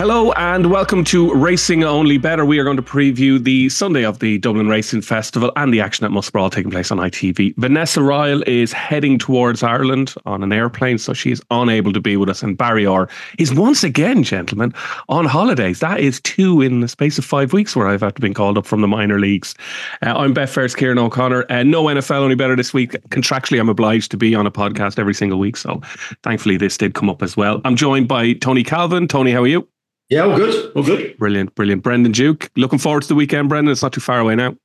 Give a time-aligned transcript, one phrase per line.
[0.00, 2.46] Hello and welcome to Racing Only Bettor.
[2.46, 6.06] We are going to preview the Sunday of the Dublin Racing Festival and the action
[6.06, 7.54] at Musselburgh taking place on ITV.
[7.58, 12.16] Vanessa Ryle is heading towards Ireland on an airplane, so she is unable to be
[12.16, 12.42] with us.
[12.42, 14.72] And Barry Orr is once again, gentlemen,
[15.10, 15.80] on holidays.
[15.80, 18.56] That is two in the space of five weeks where I've had to been called
[18.56, 19.54] up from the minor leagues.
[20.00, 21.44] Uh, I'm Betfair's Kieran O'Connor.
[21.50, 22.92] Uh, no NFL Only Better this week.
[23.10, 25.82] Contractually, I'm obliged to be on a podcast every single week, so
[26.22, 27.60] thankfully this did come up as well.
[27.66, 29.06] I'm joined by Tony Calvin.
[29.06, 29.68] Tony, how are you?
[30.10, 30.72] Yeah, all good.
[30.74, 31.16] All good.
[31.18, 31.82] Brilliant, brilliant.
[31.82, 33.70] Brendan Duke, looking forward to the weekend, Brendan.
[33.70, 34.56] It's not too far away now.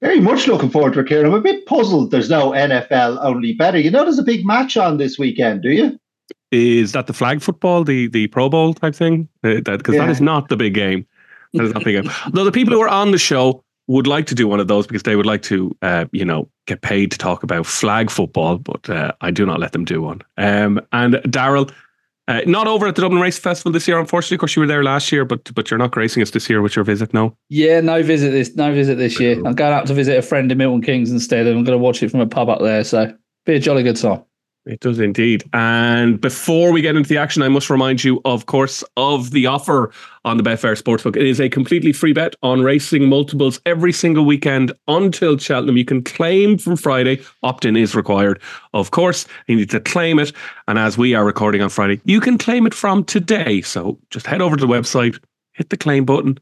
[0.00, 1.26] Very much looking forward to it, Kieran.
[1.26, 3.78] I'm a bit puzzled there's no NFL only better.
[3.78, 5.98] You know, there's a big match on this weekend, do you?
[6.50, 9.28] Is that the flag football, the the Pro Bowl type thing?
[9.42, 10.00] Because uh, that, yeah.
[10.00, 11.06] that is not the big game.
[11.52, 12.12] That is not big game.
[12.32, 14.86] Though the people who are on the show would like to do one of those
[14.86, 18.58] because they would like to, uh, you know, get paid to talk about flag football,
[18.58, 20.22] but uh, I do not let them do one.
[20.38, 21.72] Um, and Daryl,
[22.28, 24.36] uh, not over at the Dublin Race Festival this year, unfortunately.
[24.36, 26.62] Of course, you were there last year, but but you're not gracing us this year
[26.62, 27.36] with your visit, no?
[27.48, 29.36] Yeah, no visit this no visit this year.
[29.44, 31.82] I'm going out to visit a friend in Milton Keynes instead, and I'm going to
[31.82, 32.84] watch it from a pub up there.
[32.84, 33.12] So
[33.44, 34.22] be a jolly good time.
[34.64, 35.42] It does indeed.
[35.52, 39.46] And before we get into the action, I must remind you, of course, of the
[39.46, 39.90] offer
[40.24, 41.16] on the Betfair Sportsbook.
[41.16, 45.76] It is a completely free bet on racing multiples every single weekend until Cheltenham.
[45.76, 47.20] You can claim from Friday.
[47.42, 48.40] Opt in is required.
[48.72, 50.32] Of course, you need to claim it.
[50.68, 53.62] And as we are recording on Friday, you can claim it from today.
[53.62, 55.18] So just head over to the website,
[55.54, 56.38] hit the claim button,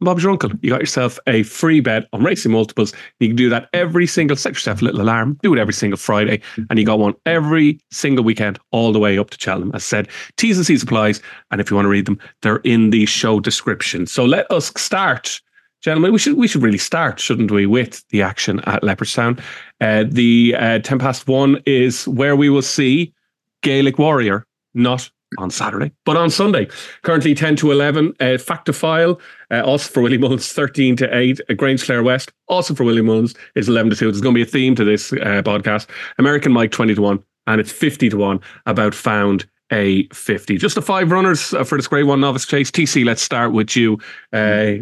[0.00, 0.50] Bob's your uncle.
[0.62, 2.92] You got yourself a free bet on racing multiples.
[3.18, 5.98] You can do that every single, set yourself a little alarm, do it every single
[5.98, 9.72] Friday, and you got one every single weekend all the way up to Cheltenham.
[9.74, 11.20] As said, T's and C's applies.
[11.50, 14.06] And if you want to read them, they're in the show description.
[14.06, 15.40] So let us start.
[15.82, 19.40] Gentlemen, we should we should really start, shouldn't we, with the action at Leopardstown.
[19.80, 23.14] Uh, the uh, 10 past one is where we will see
[23.62, 26.68] Gaelic Warrior, not on Saturday, but on Sunday.
[27.02, 28.14] Currently 10 to 11.
[28.20, 29.20] Uh, Fact to File,
[29.50, 31.40] uh, also for Willie Mullins, 13 to 8.
[31.40, 34.10] Uh, Grangeclare West, also for Willie Mullins, is 11 to 2.
[34.10, 35.88] There's going to be a theme to this uh, podcast.
[36.18, 37.22] American Mike, 20 to 1.
[37.46, 40.58] And it's 50 to 1 about Found a 50.
[40.58, 42.70] Just the five runners uh, for this Grade 1 Novice Chase.
[42.70, 43.98] TC, let's start with you.
[44.32, 44.74] Uh,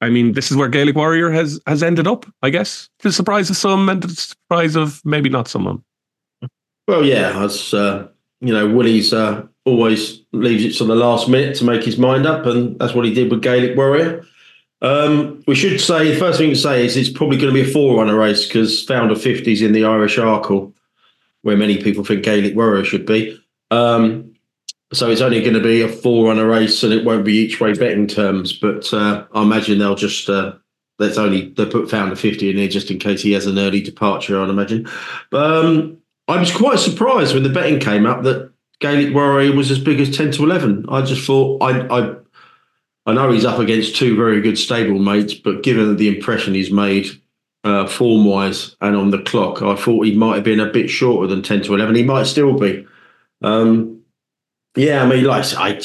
[0.00, 2.88] I mean, this is where Gaelic Warrior has has ended up, I guess.
[3.00, 5.84] To the surprise of some and to the surprise of maybe not someone.
[6.88, 8.08] Well, yeah, as uh,
[8.40, 12.26] you know, Willie's uh, always leaves it to the last minute to make his mind
[12.26, 14.24] up, and that's what he did with Gaelic Warrior.
[14.82, 17.68] Um, we should say the first thing to say is it's probably going to be
[17.68, 20.72] a four-runner race because Found a 50s in the Irish Arkle,
[21.42, 23.38] where many people think Gaelic Warrior should be.
[23.70, 24.34] Um,
[24.92, 27.74] so it's only going to be a four-runner race, and it won't be each way
[27.74, 28.54] betting terms.
[28.54, 30.54] But uh, I imagine they'll just uh,
[30.98, 33.58] that's only they put Found a 50 in there just in case he has an
[33.58, 34.40] early departure.
[34.40, 34.88] I'd imagine.
[35.30, 35.98] But um,
[36.30, 40.00] I was quite surprised when the betting came up that Gaelic Warrior was as big
[40.00, 40.86] as 10 to 11.
[40.88, 42.16] I just thought, I, I,
[43.04, 46.70] I know he's up against two very good stable mates, but given the impression he's
[46.70, 47.08] made
[47.64, 50.88] uh, form wise and on the clock, I thought he might have been a bit
[50.88, 51.96] shorter than 10 to 11.
[51.96, 52.86] He might still be.
[53.42, 54.02] Um,
[54.76, 55.80] yeah, I mean, like I,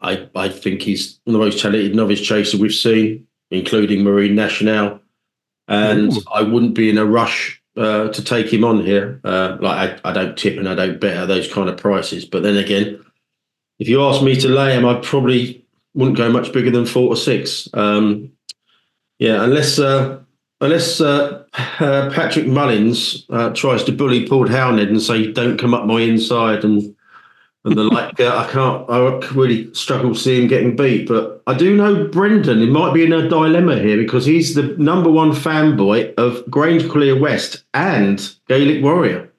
[0.00, 4.34] I, I think he's one of the most talented novice chaser we've seen, including Marine
[4.34, 4.98] Nationale.
[5.68, 6.22] And Ooh.
[6.32, 9.20] I wouldn't be in a rush uh, to take him on here.
[9.24, 12.24] Uh, like I, I, don't tip and I don't bet at those kind of prices.
[12.24, 13.04] But then again,
[13.78, 15.64] if you ask me to lay him, I probably
[15.94, 17.68] wouldn't go much bigger than four or six.
[17.74, 18.32] Um,
[19.18, 20.20] yeah, unless uh,
[20.60, 25.86] unless uh, Patrick Mullins uh, tries to bully Paul Townend and say, "Don't come up
[25.86, 26.94] my inside," and
[27.64, 28.18] and the like.
[28.18, 28.88] Uh, I can't.
[28.88, 28.98] I
[29.34, 31.08] really struggle to see him getting beat.
[31.08, 32.60] But I do know Brendan.
[32.60, 37.20] He might be in a dilemma here because he's the number one fanboy of Grangeclare
[37.20, 39.30] West and Gaelic Warrior.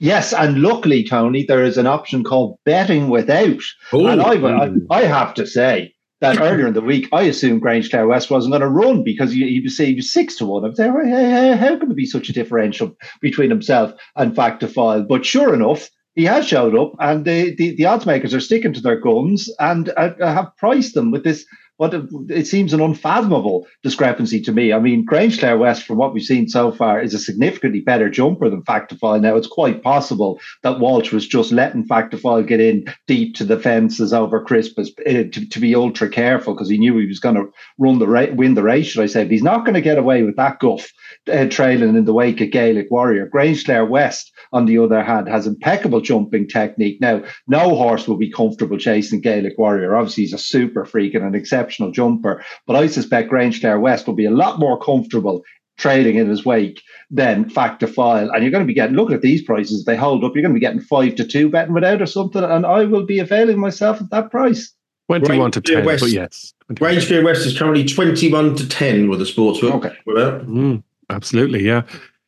[0.00, 3.60] Yes, and luckily, Tony, there is an option called betting without.
[3.92, 4.06] Ooh.
[4.06, 8.08] And I, I, I have to say that earlier in the week, I assumed Grangeclare
[8.08, 10.64] West wasn't going to run because he, he was saying six to one.
[10.64, 14.68] I was there, how can there be such a differential between himself and Fact to
[14.68, 15.02] File?
[15.02, 18.72] But sure enough, he has showed up, and the, the, the odds makers are sticking
[18.72, 21.46] to their guns and uh, have priced them with this.
[21.76, 21.94] What
[22.28, 24.72] it seems an unfathomable discrepancy to me.
[24.72, 28.50] I mean, Grangeclare West, from what we've seen so far, is a significantly better jumper
[28.50, 29.20] than Fact to File.
[29.20, 33.36] Now, it's quite possible that Walsh was just letting Fact to File get in deep
[33.36, 37.06] to the fences over Christmas uh, to, to be ultra careful because he knew he
[37.06, 38.88] was going to run the ra- win the race.
[38.88, 39.22] Should I say?
[39.22, 40.90] But he's not going to get away with that guff
[41.32, 43.30] uh, trailing in the wake of Gaelic Warrior.
[43.32, 47.00] Grangeclare West on the other hand, has impeccable jumping technique.
[47.00, 49.96] Now, no horse will be comfortable chasing Gaelic Warrior.
[49.96, 54.14] Obviously, he's a super freak and an exceptional jumper, but I suspect Grangeclare West will
[54.14, 55.42] be a lot more comfortable
[55.78, 58.30] trailing in his wake than Fact to File.
[58.30, 60.52] And you're going to be getting, look at these prices, they hold up, you're going
[60.52, 62.42] to be getting five to two betting without or something.
[62.42, 64.74] And I will be availing myself at that price.
[65.08, 66.52] 21 to 10, West, but yes.
[66.72, 69.72] Grangeclare West is currently 21 to 10 with the sportsbook.
[69.72, 69.96] Okay.
[70.06, 71.82] Mm, absolutely, yeah.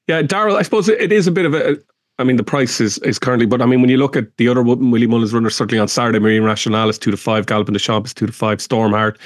[0.09, 1.77] Yeah, Daryl, I suppose it is a bit of a.
[2.21, 4.47] I mean, the price is, is currently, but I mean, when you look at the
[4.47, 7.79] other Willie Mullins runners, certainly on Saturday, Marine Nationale is two to five, Galopin Des
[7.79, 9.17] Champs is two to five, Stormheart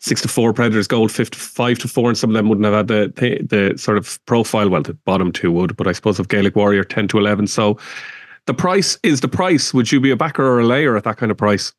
[0.00, 2.66] six to four, Predators Gold five to five to four, and some of them wouldn't
[2.66, 4.68] have had the, the, the sort of profile.
[4.68, 7.46] Well, the bottom two would, but I suppose of Gaelic Warrior ten to eleven.
[7.46, 7.78] So
[8.44, 9.72] the price is the price.
[9.72, 11.72] Would you be a backer or a layer at that kind of price?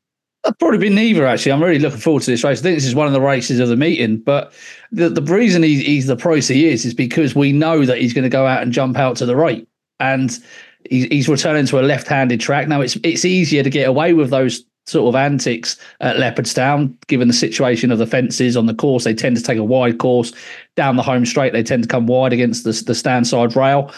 [0.43, 1.51] I'd probably be neither, actually.
[1.51, 2.59] I'm really looking forward to this race.
[2.59, 4.17] I think this is one of the races of the meeting.
[4.17, 4.53] But
[4.91, 8.13] the, the reason he's, he's the price he is is because we know that he's
[8.13, 9.67] going to go out and jump out to the right.
[9.99, 10.37] And
[10.89, 12.67] he's, returning to a left handed track.
[12.67, 17.27] Now, it's it's easier to get away with those sort of antics at Leopardstown, given
[17.27, 19.03] the situation of the fences on the course.
[19.03, 20.31] They tend to take a wide course
[20.75, 21.53] down the home straight.
[21.53, 23.91] They tend to come wide against the, the stand side rail.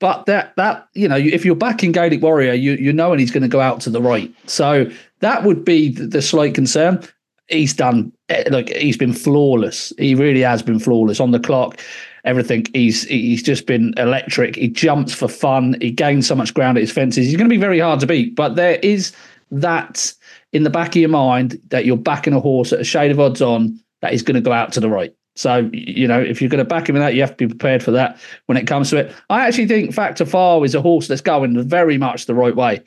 [0.00, 3.30] But that that you know, if you're backing Gaelic Warrior, you you know, and he's
[3.30, 4.32] going to go out to the right.
[4.46, 4.90] So
[5.20, 7.02] that would be the, the slight concern.
[7.48, 9.92] He's done eh, like he's been flawless.
[9.98, 11.80] He really has been flawless on the clock.
[12.24, 12.66] Everything.
[12.72, 14.56] He's he's just been electric.
[14.56, 15.76] He jumps for fun.
[15.80, 17.26] He gains so much ground at his fences.
[17.26, 18.34] He's going to be very hard to beat.
[18.34, 19.12] But there is
[19.50, 20.12] that
[20.52, 23.20] in the back of your mind that you're backing a horse at a shade of
[23.20, 25.14] odds on that is going to go out to the right.
[25.36, 27.48] So, you know, if you're going to back him in that, you have to be
[27.48, 29.12] prepared for that when it comes to it.
[29.30, 32.54] I actually think Fact to File is a horse that's going very much the right
[32.54, 32.82] way.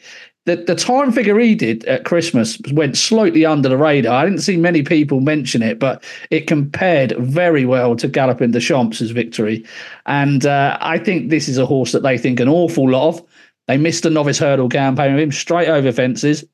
[0.47, 4.15] The, the time figure he did at Christmas went slightly under the radar.
[4.15, 6.01] I didn't see many people mention it, but
[6.31, 9.65] it compared very well to Galopin Des Champs' victory.
[10.05, 13.21] And uh, I think this is a horse that they think an awful lot of.
[13.67, 16.45] They missed a novice hurdle campaign with him straight over fences.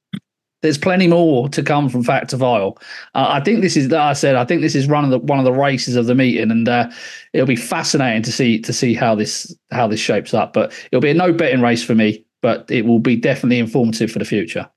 [0.64, 2.80] There's plenty more to come from Fact to File.
[3.14, 5.20] Uh, I think this is, like I said, I think this is one of the
[5.20, 6.90] one of the races of the meeting, and uh,
[7.34, 10.54] it'll be fascinating to see to see how this how this shapes up.
[10.54, 14.12] But it'll be a no betting race for me, but it will be definitely informative
[14.12, 14.70] for the future.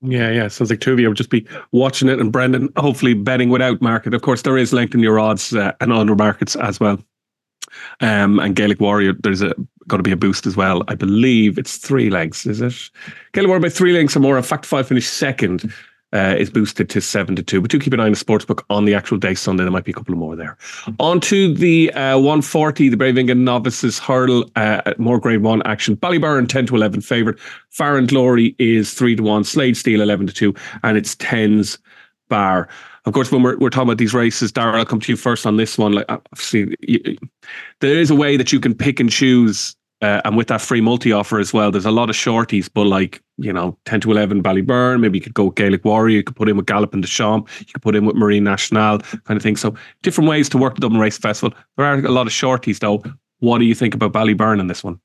[0.00, 0.46] Yeah, yeah.
[0.46, 4.12] Of you will just be watching it, and Brendan hopefully betting without market.
[4.12, 6.98] Of course, there is length in your odds uh, and other markets as well.
[8.00, 9.54] Um, and Gaelic Warrior, there's a
[9.86, 10.82] got to be a boost as well.
[10.88, 12.74] I believe it's three legs, is it?
[13.32, 14.36] Gaelic Warrior by three lengths or more.
[14.36, 15.72] In fact, five finished second.
[16.14, 17.60] Uh, is boosted to seven to two.
[17.60, 19.64] But do keep an eye on the sportsbook on the actual day Sunday.
[19.64, 20.56] There might be a couple more there.
[21.00, 25.96] On to the uh, 140, the Brave England novices hurdle, uh, more grade one action.
[25.96, 27.38] Ballyburn 10 to 11 favourite.
[27.70, 29.42] Farren Glory is 3 to 1.
[29.42, 30.54] Slade Steel 11 to 2.
[30.84, 31.78] And it's 10s
[32.28, 32.68] bar
[33.06, 35.46] of course, when we're, we're talking about these races, Daryl, I'll come to you first
[35.46, 35.92] on this one.
[35.92, 37.18] Like, obviously, you,
[37.80, 40.80] there is a way that you can pick and choose, uh, and with that free
[40.80, 42.68] multi offer as well, there's a lot of shorties.
[42.72, 46.22] But like, you know, ten to eleven Ballyburn, maybe you could go Gaelic Warrior, you
[46.22, 49.36] could put in with Galopin Des Champs, you could put in with Marine Nationale, kind
[49.36, 49.56] of thing.
[49.56, 51.56] So different ways to work the Dublin Race Festival.
[51.76, 53.02] There are a lot of shorties though.
[53.40, 55.00] What do you think about Ballyburn in this one?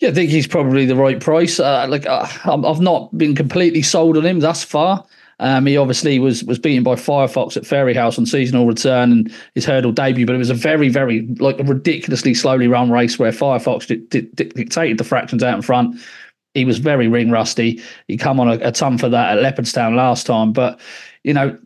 [0.00, 1.58] Yeah, I think he's probably the right price.
[1.58, 5.04] Uh, like, uh, I've not been completely sold on him thus far.
[5.40, 9.64] Um, he obviously was was beaten by Firefox at Fairyhouse on seasonal return and his
[9.64, 13.30] hurdle debut, but it was a very, very like a ridiculously slowly run race where
[13.30, 16.00] Firefox dictated the fractions out in front.
[16.54, 17.80] He was very ring rusty.
[18.08, 20.80] He come on a, a ton for that at Leopardstown last time, but
[21.22, 21.56] you know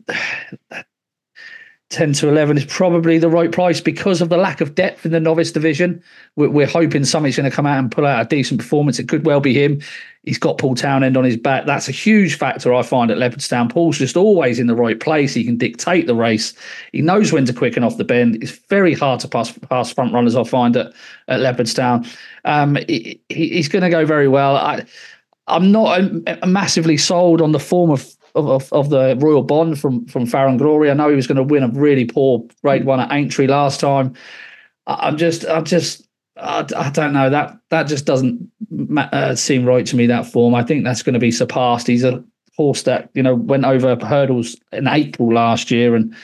[1.93, 5.11] 10 to 11 is probably the right price because of the lack of depth in
[5.11, 6.03] the novice division.
[6.35, 8.97] We're, we're hoping somebody's going to come out and pull out a decent performance.
[8.97, 9.79] It could well be him.
[10.23, 11.65] He's got Paul Townend on his back.
[11.65, 13.71] That's a huge factor I find at Leopardstown.
[13.71, 15.33] Paul's just always in the right place.
[15.33, 16.53] He can dictate the race.
[16.93, 18.41] He knows when to quicken off the bend.
[18.41, 20.35] It's very hard to pass pass front runners.
[20.35, 20.93] I find at
[21.27, 22.07] at Leopardstown.
[22.45, 24.55] Um, he, he's going to go very well.
[24.55, 24.85] I,
[25.47, 26.01] I'm not
[26.47, 30.57] massively sold on the form of of, of, of, the Royal Bond from from Farren
[30.57, 30.89] Glory.
[30.89, 33.79] I know he was going to win a really poor grade one at Aintree last
[33.79, 34.13] time.
[34.87, 38.49] I, am just, I just, I, I, don't know that that just doesn't
[38.97, 40.07] uh, seem right to me.
[40.07, 41.87] That form, I think that's going to be surpassed.
[41.87, 42.23] He's a
[42.57, 46.15] horse that you know went over hurdles in April last year and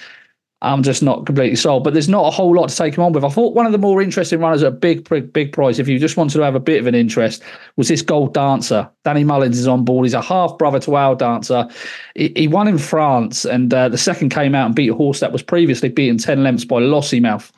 [0.62, 1.86] I'm just not completely sold.
[1.86, 3.24] But there's not a whole lot to take him on with.
[3.24, 5.88] I thought one of the more interesting runners at a big, big, big price, if
[5.88, 7.42] you just wanted to have a bit of an interest,
[7.78, 8.90] was this Gold Dancer.
[9.06, 10.06] Danny Mullins is on board.
[10.06, 11.68] He's a half brother to our Dancer.
[12.16, 15.22] He, he won in France, and uh, the second came out and beat a horse
[15.22, 17.52] that was previously beaten 10 lengths by Lossiemouth.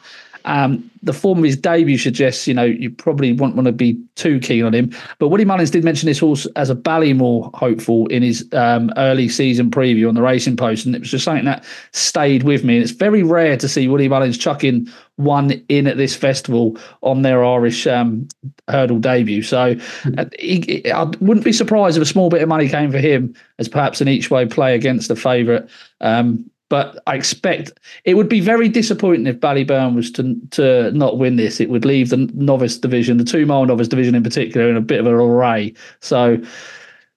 [0.45, 3.99] Um, the form of his debut suggests, you know, you probably won't want to be
[4.15, 4.91] too keen on him.
[5.17, 9.27] But Willie Mullins did mention this horse as a Ballymore hopeful in his um, early
[9.27, 12.75] season preview on the Racing Post, and it was just something that stayed with me.
[12.75, 17.21] And it's very rare to see Willie Mullins chucking one in at this festival on
[17.21, 18.27] their Irish um,
[18.67, 19.43] hurdle debut.
[19.43, 19.75] So
[20.17, 23.35] uh, he, I wouldn't be surprised if a small bit of money came for him
[23.59, 25.67] as perhaps an each way play against a favourite.
[25.99, 27.73] Um, but I expect
[28.05, 31.59] it would be very disappointing if Ballyburn was to to not win this.
[31.59, 34.81] It would leave the novice division, the two mile novice division in particular, in a
[34.81, 35.73] bit of an array.
[35.99, 36.41] So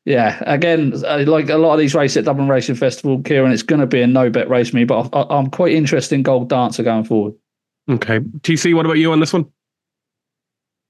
[0.05, 3.63] Yeah, again, uh, like a lot of these races at Dublin Racing Festival, Kieran, it's
[3.63, 6.23] going to be a no bet race for me, but I, am quite interested in
[6.23, 7.35] Gold Dancer going forward.
[7.89, 8.19] Okay.
[8.19, 9.47] TC, what about you on this one?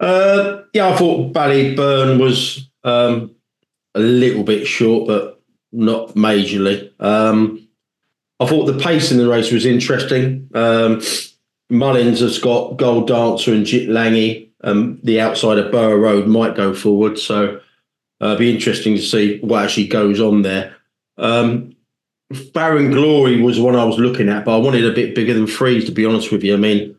[0.00, 3.36] Uh, yeah, I thought Ballyburn was um,
[3.94, 5.40] a little bit short, but
[5.70, 6.90] not majorly.
[6.98, 7.63] Um,
[8.40, 10.50] I thought the pace in the race was interesting.
[10.54, 11.00] Um,
[11.70, 14.48] Mullins has got Gold Dancer and Jit Lange.
[14.62, 17.60] Um, the outside of Burr Road might go forward, so
[18.20, 20.74] uh, be interesting to see what actually goes on there.
[21.18, 21.76] Um,
[22.52, 25.46] Farren Glory was one I was looking at, but I wanted a bit bigger than
[25.46, 26.54] Freeze, to be honest with you.
[26.54, 26.96] I mean,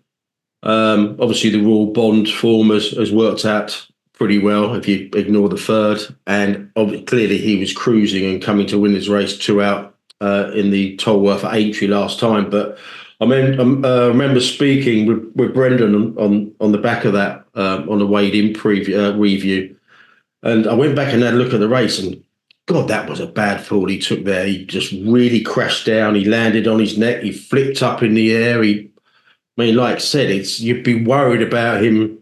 [0.64, 5.50] um, obviously the Royal Bond form has, has worked out pretty well if you ignore
[5.50, 9.95] the third, and clearly he was cruising and coming to win his race two out
[10.22, 12.50] uh, in the Tolworth Aintree last time.
[12.50, 12.78] But
[13.22, 17.06] I mean, um, uh, I remember speaking with, with Brendan on, on, on the back
[17.06, 19.76] of that um, on the Weighed In preview, uh, review,
[20.44, 22.22] and I went back and had a look at the race, and
[22.68, 24.46] God, that was a bad fall he took there.
[24.46, 26.16] He just really crashed down.
[26.16, 27.22] He landed on his neck.
[27.22, 28.64] He flipped up in the air.
[28.64, 28.90] He,
[29.58, 32.20] I mean, like I said, it's you'd be worried about him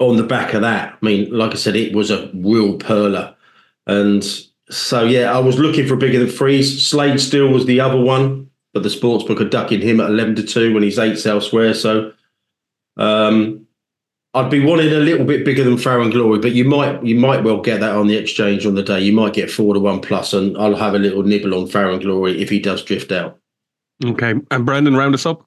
[0.00, 0.98] on the back of that.
[1.00, 3.34] I mean, like I said, it was a real perler,
[3.86, 4.24] and
[4.70, 6.86] so yeah, I was looking for bigger than Freeze.
[6.86, 10.42] Slade Steel was the other one but the sportsbook are ducking him at 11 to
[10.42, 11.74] 2 when he's eights elsewhere.
[11.74, 12.12] So
[12.96, 13.66] um,
[14.34, 17.42] I'd be wanting a little bit bigger than Farren Glory, but you might you might
[17.42, 19.00] well get that on the exchange on the day.
[19.00, 22.00] You might get four to one plus, and I'll have a little nibble on Farren
[22.00, 23.38] Glory if he does drift out.
[24.04, 25.44] Okay, and Brendan, round us up.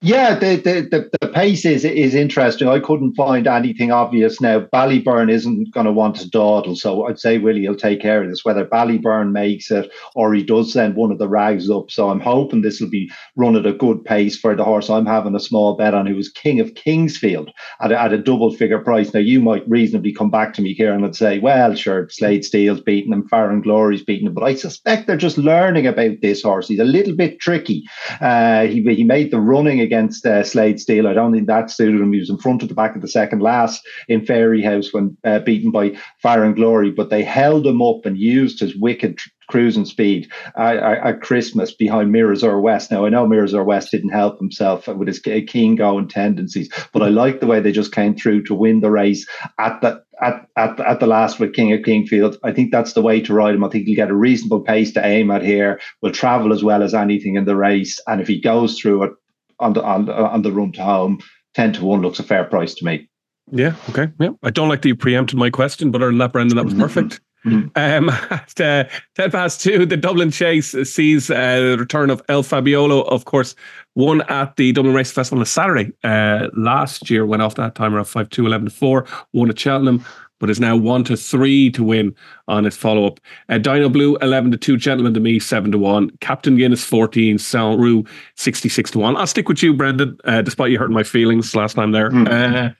[0.00, 2.68] Yeah, the, the, the, pace is is interesting.
[2.68, 4.60] I couldn't find anything obvious now.
[4.60, 8.30] Ballyburn isn't going to want to dawdle, so I'd say Willie will take care of
[8.30, 8.44] this.
[8.44, 12.20] Whether Ballyburn makes it or he does send one of the rags up, so I'm
[12.20, 14.88] hoping this will be run at a good pace for the horse.
[14.88, 17.50] I'm having a small bet on who was King of Kingsfield
[17.80, 19.12] at a, at a double figure price.
[19.12, 22.80] Now you might reasonably come back to me here and say, well, sure, Slade Steel's
[22.80, 26.68] beating him, Farren Glory's beating him, but I suspect they're just learning about this horse.
[26.68, 27.82] He's a little bit tricky.
[28.20, 31.08] Uh, he he made the running against uh, Slade Steel.
[31.08, 32.12] I don't think that suited him.
[32.12, 35.38] He was in front of the back of the second last in Fairyhouse when uh,
[35.38, 39.18] beaten by Farren Glory, but they held him up and used his wicked
[39.48, 42.90] cruising speed at Christmas behind Mirazur West.
[42.90, 47.08] Now I know Mirazur West didn't help himself with his keen going tendencies, but I
[47.08, 49.26] like the way they just came through to win the race
[49.58, 52.36] at the at, at, at the last with King of Kingsfield.
[52.42, 53.64] I think that's the way to ride him.
[53.64, 55.80] I think he'll get a reasonable pace to aim at here.
[56.02, 59.12] Will travel as well as anything in the race, and if he goes through it,
[59.60, 61.20] on the on, on the run to home.
[61.54, 63.08] Ten to one looks a fair price to me.
[63.50, 63.74] Yeah.
[63.90, 64.08] Okay.
[64.20, 64.30] Yeah.
[64.42, 66.74] I don't like that you preempted my question, but other than that, Brendan, that was
[66.74, 67.20] perfect.
[67.46, 67.68] Mm-hmm.
[67.76, 68.84] Um, at uh,
[69.16, 73.54] 10 past two, the Dublin Chase sees uh, the return of El Fabiolo, of course,
[73.94, 75.92] won at the Dublin Race Festival on a Saturday.
[76.04, 80.04] Uh, last year went off that timer of 5 2 11 4, won at Cheltenham
[80.38, 82.14] but is now one to three to win
[82.46, 83.20] on its follow up.
[83.48, 87.38] Uh, Dino Blue eleven to two, Gentleman De Mee seven to one, Captain Guinness fourteen,
[87.38, 88.02] Saint Roi
[88.36, 89.16] sixty six to one.
[89.16, 92.10] I'll stick with you, Brendan, uh, despite you hurting my feelings last time there.
[92.10, 92.28] Mm.
[92.28, 92.70] Uh,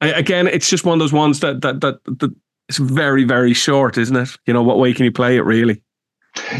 [0.00, 2.34] I, again, it's just one of those ones that that that that
[2.68, 4.30] it's very very short, isn't it?
[4.46, 5.82] You know what way can you play it really?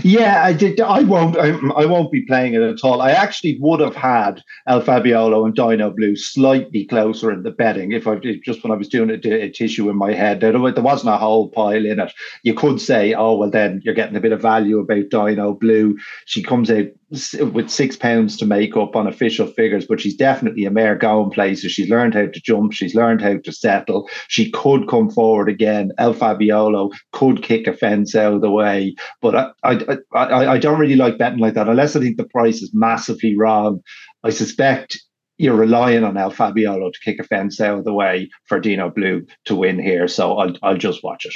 [0.02, 0.80] Yeah, I did.
[0.80, 1.36] I won't.
[1.36, 3.00] I, won't be playing it at all.
[3.00, 7.92] I actually would have had El Fabiolo and Dino Blue slightly closer in the betting
[7.92, 10.40] if I just when I was doing a, a tissue in my head.
[10.40, 12.12] There, there wasn't a whole pile in it.
[12.42, 15.98] You could say, oh well, then you're getting a bit of value about Dino Blue.
[16.26, 20.64] She comes out with six pounds to make up on official figures, but she's definitely
[20.64, 21.72] a mare going places.
[21.72, 22.72] She's learned how to jump.
[22.72, 24.08] She's learned how to settle.
[24.28, 25.92] She could come forward again.
[25.98, 30.58] El Fabiolo could kick a fence out of the way, but I, I, I, I
[30.58, 33.80] don't really like betting like that unless I think the price is massively wrong.
[34.22, 34.98] I suspect
[35.38, 38.90] you're relying on El Fabiolo to kick a fence out of the way for Dino
[38.90, 40.08] Blue to win here.
[40.08, 41.34] So I'll, I'll just watch it.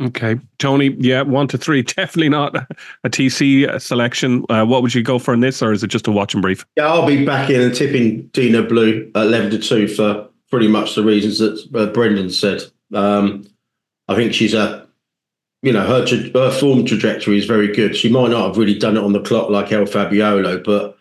[0.00, 0.94] Okay, Tony.
[0.98, 1.82] Yeah, one to three.
[1.82, 2.54] Definitely not
[3.04, 4.44] a TC selection.
[4.50, 6.42] Uh, what would you go for in this, or is it just a watch and
[6.42, 6.66] brief?
[6.76, 10.68] Yeah, I'll be back in and tipping Dino Blue at eleven to two for pretty
[10.68, 12.62] much the reasons that uh, Brendan said.
[12.94, 13.46] Um,
[14.08, 14.86] I think she's a,
[15.62, 17.96] you know, her tra- her form trajectory is very good.
[17.96, 20.96] She might not have really done it on the clock like El Fabiolo, but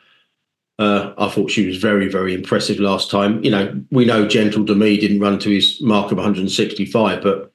[0.79, 3.43] uh, I thought she was very, very impressive last time.
[3.43, 7.53] You know, we know Gentleman De Mee didn't run to his mark of 165, but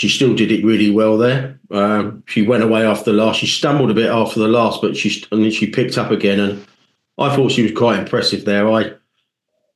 [0.00, 1.60] she still did it really well there.
[1.70, 3.38] Um, she went away after the last.
[3.38, 6.40] She stumbled a bit after the last, but she and then she picked up again,
[6.40, 6.66] and
[7.18, 8.66] I thought she was quite impressive there.
[8.70, 8.94] I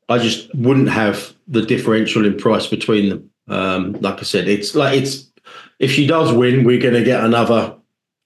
[0.08, 3.30] I just wouldn't have the differential in price between them.
[3.48, 5.30] Um, like I said, it's like it's
[5.78, 7.76] if she does win, we're going to get another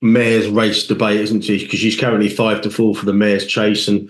[0.00, 1.64] mares race debate, isn't she?
[1.64, 4.08] Because she's currently five to four for the mares chase, and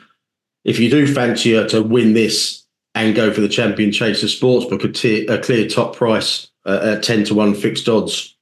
[0.62, 4.26] if you do fancy her to win this and go for the champion chase, the
[4.26, 8.36] sportsbook a, t- a clear top price uh, at 10 to 1 fixed odds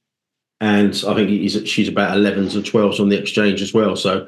[0.59, 3.95] and I think he's, she's about 11s and 12s on the exchange as well.
[3.95, 4.27] So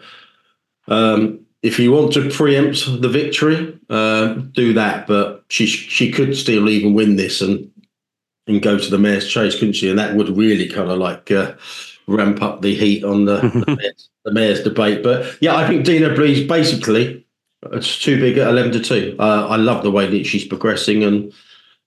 [0.88, 5.08] um, if you want to preempt the victory, uh, do that.
[5.08, 7.70] But she she could still even win this and
[8.48, 9.90] and go to the mare's chase, couldn't she?
[9.90, 11.54] And that would really kind of like uh,
[12.08, 15.04] ramp up the heat on the, the, mare's, the, mare's, debate.
[15.04, 17.26] But yeah, I think Dino Blue's basically
[17.72, 19.16] it's too big at eleven to two.
[19.20, 21.34] Uh, I love the way that she's progressing and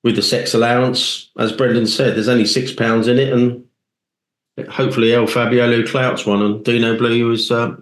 [0.02, 3.64] with the sex allowance, as Brendan said, there's only six pounds in it, and
[4.68, 7.76] hopefully El Fabiolo clouts one, and Dino Blue is uh,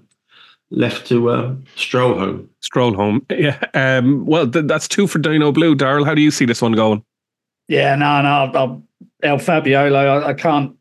[0.70, 2.48] left to uh, stroll home.
[2.60, 3.58] Stroll home, yeah.
[3.74, 5.74] Um, well, th- that's two for Dino Blue.
[5.74, 7.04] Daryl, how do you see this one going?
[7.68, 8.88] Yeah, no, no, I'm,
[9.22, 9.96] El Fabiolo.
[9.96, 10.76] I, I, can't,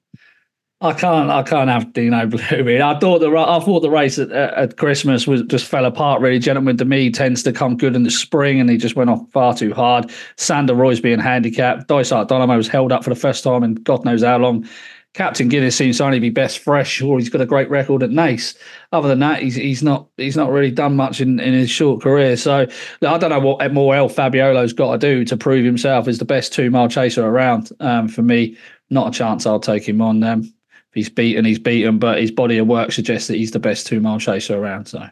[0.82, 2.42] I can't, I can't have Dino Blue.
[2.42, 6.22] I thought the I thought the race at, at Christmas was just fell apart.
[6.22, 9.10] Really, Gentleman De Mee tends to come good in the spring, and he just went
[9.10, 10.10] off far too hard.
[10.38, 11.88] Sander Roy's being handicapped.
[11.90, 14.68] Dysart Dynamo was held up for the first time in God knows how long.
[15.16, 18.12] Captain Guinness seems to only be best fresh, or he's got a great record at
[18.12, 18.56] Naas.
[18.92, 22.02] Other than that, he's he's not he's not really done much in, in his short
[22.02, 22.38] career.
[22.38, 22.68] So
[23.02, 26.26] I don't know what more El Fabiolo's got to do to prove himself as the
[26.26, 27.72] best two mile chaser around.
[27.80, 28.56] Um, for me,
[28.92, 29.46] not a chance.
[29.46, 30.24] I'll take him on.
[30.24, 30.54] Um,
[30.94, 34.00] he's beaten, he's beaten, but his body of work suggests that he's the best two
[34.00, 34.86] mile chaser around.
[34.88, 35.08] So.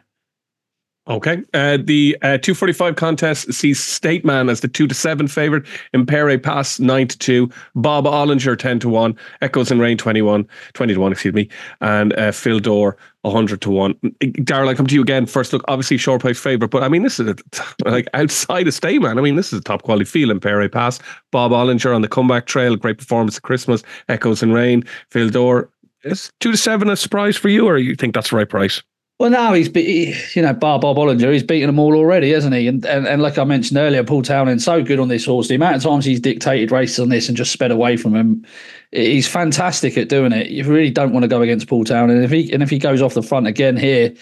[1.08, 1.42] Okay.
[1.54, 6.28] Uh, the uh, 245 contest sees State Man as the 2 to 7 favourite, Impaire
[6.28, 10.94] Et Passe 9 to 2, Bob Olinger 10 to 1, Echoes and Rain 21, 20
[10.94, 11.48] to 1, excuse me,
[11.80, 13.94] and uh, Fil Dor 100 to 1.
[13.94, 15.24] Daryl, I come to you again.
[15.24, 17.36] First look, obviously, short price favourite, but I mean, this is a,
[17.88, 19.18] like outside of State Man.
[19.18, 21.00] I mean, this is a top quality feel, Impaire Et Passe.
[21.32, 25.70] Bob Olinger on the comeback trail, great performance at Christmas, Echoes and Rain, Fil Dor.
[26.04, 28.82] Is 2 to 7 a surprise for you, or you think that's the right price?
[29.18, 32.54] Well, now he's, be, you know, Bar Bob Olinger, he's beaten them all already, hasn't
[32.54, 32.68] he?
[32.68, 35.48] And, and and like I mentioned earlier, Paul Townend so good on this horse.
[35.48, 38.46] The amount of times he's dictated races on this and just sped away from him,
[38.92, 40.50] he's fantastic at doing it.
[40.50, 42.18] You really don't want to go against Paul Townend.
[42.18, 44.14] And if he and if he goes off the front again here,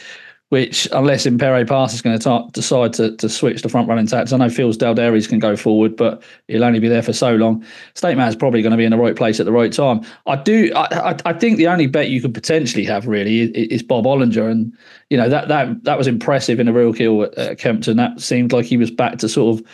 [0.51, 4.07] which unless Impaire Et Passe is going to decide to, to switch the front running
[4.07, 7.35] tactics, I know Phil's Dalderis can go forward, but he'll only be there for so
[7.35, 7.65] long.
[7.95, 10.03] State Man's probably going to be in the right place at the right time.
[10.27, 10.71] I do.
[10.77, 14.05] I, I, I think the only bet you could potentially have really is, is, Bob
[14.05, 14.73] Olinger, and
[15.11, 17.97] you know that that that was impressive in a real kill at, at Kempton.
[17.97, 19.67] That seemed like he was back to sort of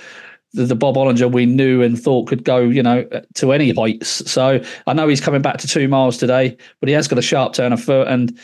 [0.55, 4.31] the, Bob Olinger we knew and thought could go, you know, to any heights.
[4.31, 7.23] So I know he's coming back to two miles today, but he has got a
[7.23, 8.39] sharp turn of foot and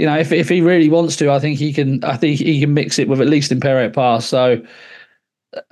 [0.00, 2.02] you know, if if he really wants to, I think he can.
[2.04, 4.24] I think he can mix it with at least Imperial Pass.
[4.24, 4.62] So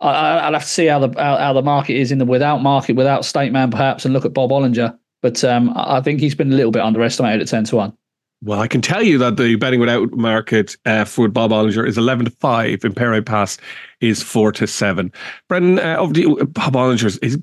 [0.00, 2.58] I, will have to see how the how, how, the market is in the without
[2.58, 4.98] market, without State Man, perhaps, and look at Bob Olinger.
[5.22, 7.96] But um, I think he's been a little bit underestimated at ten to one.
[8.42, 11.96] Well, I can tell you that the betting without market uh, for Bob Olinger is
[11.96, 12.84] eleven to five.
[12.84, 13.56] Imperial Pass
[14.02, 15.10] is four to seven.
[15.48, 16.46] Brendan, uh, over to you.
[16.48, 17.38] Bob Olinger is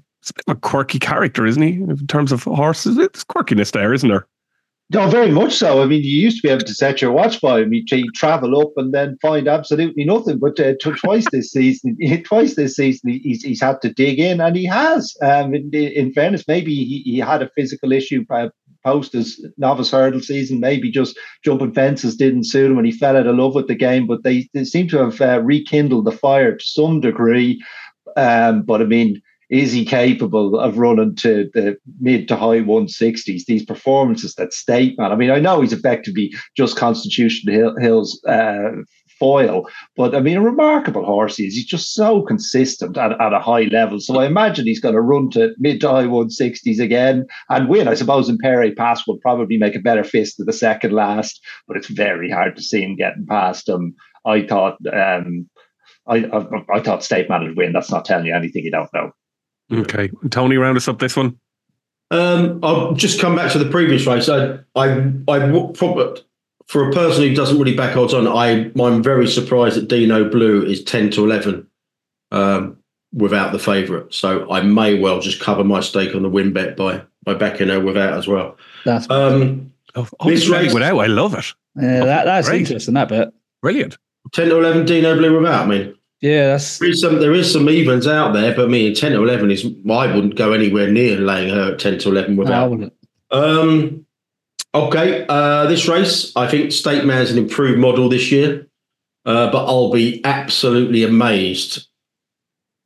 [0.48, 1.82] a quirky character, isn't he?
[1.82, 4.28] In terms of horses, it's quirkiness there, isn't there?
[4.92, 5.84] No, very much so.
[5.84, 7.72] I mean, you used to be able to set your watch by him.
[7.72, 7.84] You
[8.16, 10.40] travel up and then find absolutely nothing.
[10.40, 14.56] But uh, twice this season, twice this season, he's, he's had to dig in, and
[14.56, 15.16] he has.
[15.22, 18.50] Um, in, in fairness, maybe he, he had a physical issue uh,
[18.84, 20.60] post his novice hurdle season.
[20.60, 23.76] Maybe just jumping fences didn't suit him, and he fell out of love with the
[23.76, 24.08] game.
[24.08, 27.64] But they, they seem to have uh, rekindled the fire to some degree.
[28.18, 33.46] Um, but I mean is he capable of running to the mid to high 160s?
[33.46, 35.12] These performances that state, man.
[35.12, 38.72] I mean, I know he's effectively just Constitution Hill, Hill's uh,
[39.18, 41.56] foil, but I mean, a remarkable horse he is.
[41.56, 44.00] He's just so consistent at, at a high level.
[44.00, 47.88] So I imagine he's going to run to mid to high 160s again and win.
[47.88, 51.42] I suppose Impaire Et Passe will probably make a better fist of the second last,
[51.68, 53.96] but it's very hard to see him getting past him.
[54.26, 54.78] I thought.
[54.94, 55.50] Um,
[56.08, 57.72] I, I, I thought State Man would win.
[57.72, 59.12] That's not telling you anything you don't know.
[59.72, 61.40] Okay, Tony, round us up this one.
[62.12, 64.30] Um, I'll just come back to the previous race.
[64.30, 66.22] I, I, I probably
[66.70, 70.30] for a person who doesn't really back odds on, I, I'm very surprised that Dino
[70.30, 71.68] Blue is ten to eleven
[72.32, 72.78] um,
[73.12, 74.14] without the favourite.
[74.14, 77.70] So I may well just cover my stake on the win bet by by backing
[77.70, 78.56] her without as well.
[78.86, 80.98] That's um, oh, this race without.
[80.98, 81.54] I love it.
[81.76, 82.62] Yeah, that, that's Great.
[82.62, 82.94] interesting.
[82.94, 83.98] That bit brilliant.
[84.32, 85.66] Ten to eleven, Dino Blue without.
[85.66, 88.94] I mean, yeah, that's there is some there is some evens out there, but me
[88.94, 92.36] ten to eleven is I wouldn't go anywhere near laying her at ten to eleven
[92.36, 92.72] without.
[92.72, 92.92] No,
[93.32, 94.06] um,
[94.76, 98.68] okay, uh, this race I think State Man's an improved model this year,
[99.26, 101.88] uh, but I'll be absolutely amazed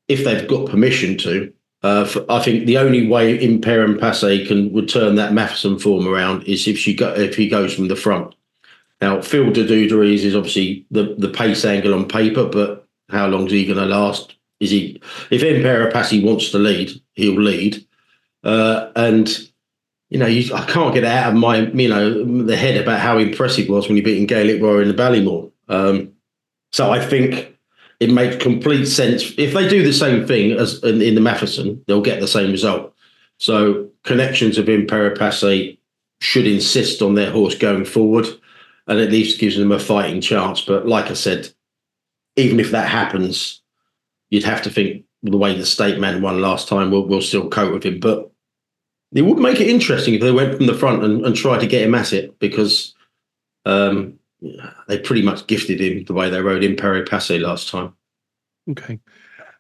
[0.08, 1.52] if they've got permission to.
[1.82, 5.80] Uh, for, I think the only way Impaire Et Passe can would turn that Matheson
[5.80, 8.36] form around is if she go if he goes from the front.
[9.02, 13.46] Now, Phil de Duderies is obviously the, the pace angle on paper, but how long
[13.48, 14.36] is he going to last?
[14.60, 17.86] Is he if Impaire Et Passe wants to lead, he'll lead.
[18.44, 19.50] Uh, and
[20.10, 23.18] you know, you, I can't get out of my, you know, the head about how
[23.18, 25.52] impressive was when he beat Gaelic Warrior in the Ballymore.
[25.70, 26.14] Um,
[26.72, 27.58] so I think
[28.00, 29.34] it makes complete sense.
[29.38, 32.52] If they do the same thing as in, in the Matheson, they'll get the same
[32.52, 32.94] result.
[33.40, 35.80] So connections of Passe
[36.20, 38.28] should insist on their horse going forward
[38.88, 40.62] and at least gives them a fighting chance.
[40.62, 41.50] But like I said,
[42.36, 43.62] even if that happens,
[44.30, 47.50] you'd have to think the way the State Man won last time will will still
[47.50, 48.00] cope with him.
[48.00, 48.32] But
[49.14, 51.68] it would make it interesting if they went from the front and, and tried to
[51.68, 52.96] get him at it because
[53.66, 54.20] um,
[54.88, 57.94] they pretty much gifted him the way they rode in Passe last time.
[58.70, 59.00] Okay.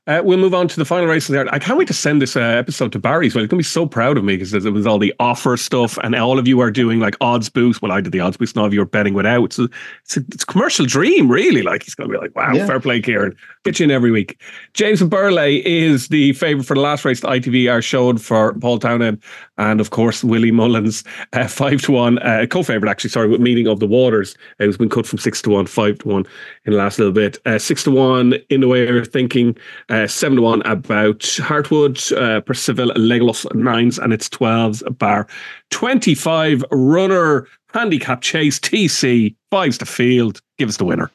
[0.05, 1.47] Uh, we'll move on to the final race there.
[1.53, 3.33] I can't wait to send this uh, episode to Barry's.
[3.33, 5.55] Well, he's going to be so proud of me because it was all the offer
[5.55, 7.81] stuff, and all of you are doing like odds boost.
[7.81, 9.45] Well, I did the odds boost, and all of you are betting without.
[9.45, 9.69] It's a,
[10.03, 11.61] it's a, it's a commercial dream, really.
[11.61, 12.67] Like he's going to be like, wow, yeah.
[12.67, 13.33] fair play, Kieran.
[13.63, 14.41] Get you in every week.
[14.73, 17.21] James Burley is the favourite for the last race.
[17.21, 19.23] The ITV are showed for Paul Townend,
[19.57, 23.11] and of course Willie Mullins, uh, five to one, uh, co-favourite actually.
[23.11, 25.99] Sorry, with Meeting of the Waters, it has been cut from six to one, five
[25.99, 26.25] to one
[26.65, 27.37] in the last little bit.
[27.45, 29.55] Uh, six to one in the way of thinking,
[29.93, 35.27] uh, seven to one about Heartwood, uh, Percival, Legolas nines, and it's 12s bar
[35.69, 40.41] 25 runner handicap chase TC fives to field.
[40.57, 41.11] Give us the winner.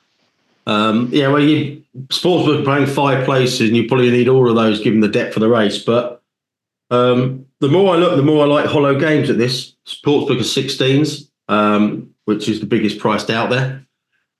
[0.68, 4.80] Um, yeah, well, you sportsbook playing five places, and you probably need all of those
[4.80, 5.82] given the depth of the race.
[5.82, 6.22] But
[6.90, 9.74] um, the more I look, the more I like hollow games at this.
[9.86, 13.84] Sportsbook is 16s, um, which is the biggest priced out there.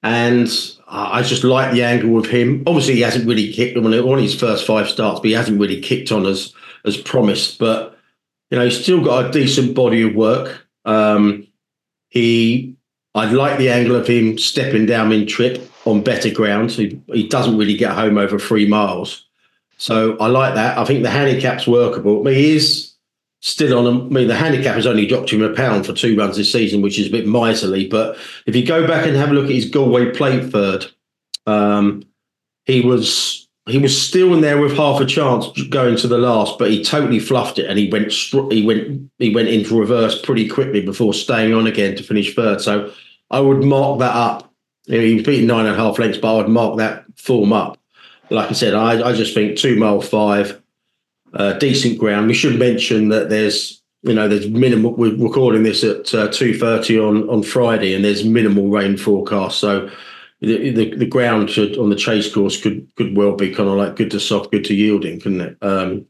[0.03, 0.49] And
[0.87, 2.63] I just like the angle with him.
[2.67, 5.81] Obviously, he hasn't really kicked on, on his first five starts, but he hasn't really
[5.81, 7.59] kicked on as as promised.
[7.59, 7.99] But
[8.51, 10.67] you know, he's still got a decent body of work.
[10.85, 11.47] Um,
[12.09, 12.77] he,
[13.15, 16.71] I'd like the angle of him stepping down in trip on better ground.
[16.71, 19.27] He, he doesn't really get home over three miles,
[19.77, 20.79] so I like that.
[20.79, 22.23] I think the handicap's workable.
[22.23, 22.95] Mean, he is
[23.41, 23.87] still on.
[23.87, 26.83] I mean, the handicap has only dropped him a pound for two runs this season,
[26.83, 27.87] which is a bit miserly.
[27.87, 30.87] But if you go back and have a look at his Galway Plate third,
[31.47, 32.05] um,
[32.65, 36.59] he was he was still in there with half a chance going to the last,
[36.59, 38.13] but he totally fluffed it and he went
[38.53, 42.61] he went he went into reverse pretty quickly before staying on again to finish third.
[42.61, 42.93] So
[43.31, 44.53] I would mark that up.
[44.87, 47.79] He was beating nine and a half lengths, but I would mark that form up.
[48.31, 50.63] Like I said, I, I just think two mile five
[51.35, 52.29] uh, decent ground.
[52.29, 54.95] We should mention that there's you know there's minimal.
[54.95, 59.59] We're recording this at uh, two thirty on on Friday, and there's minimal rain forecast.
[59.59, 59.91] So
[60.41, 63.77] the the, the ground should, on the chase course could could well be kind of
[63.77, 65.57] like good to soft, good to yielding, couldn't it?
[65.63, 66.07] Um,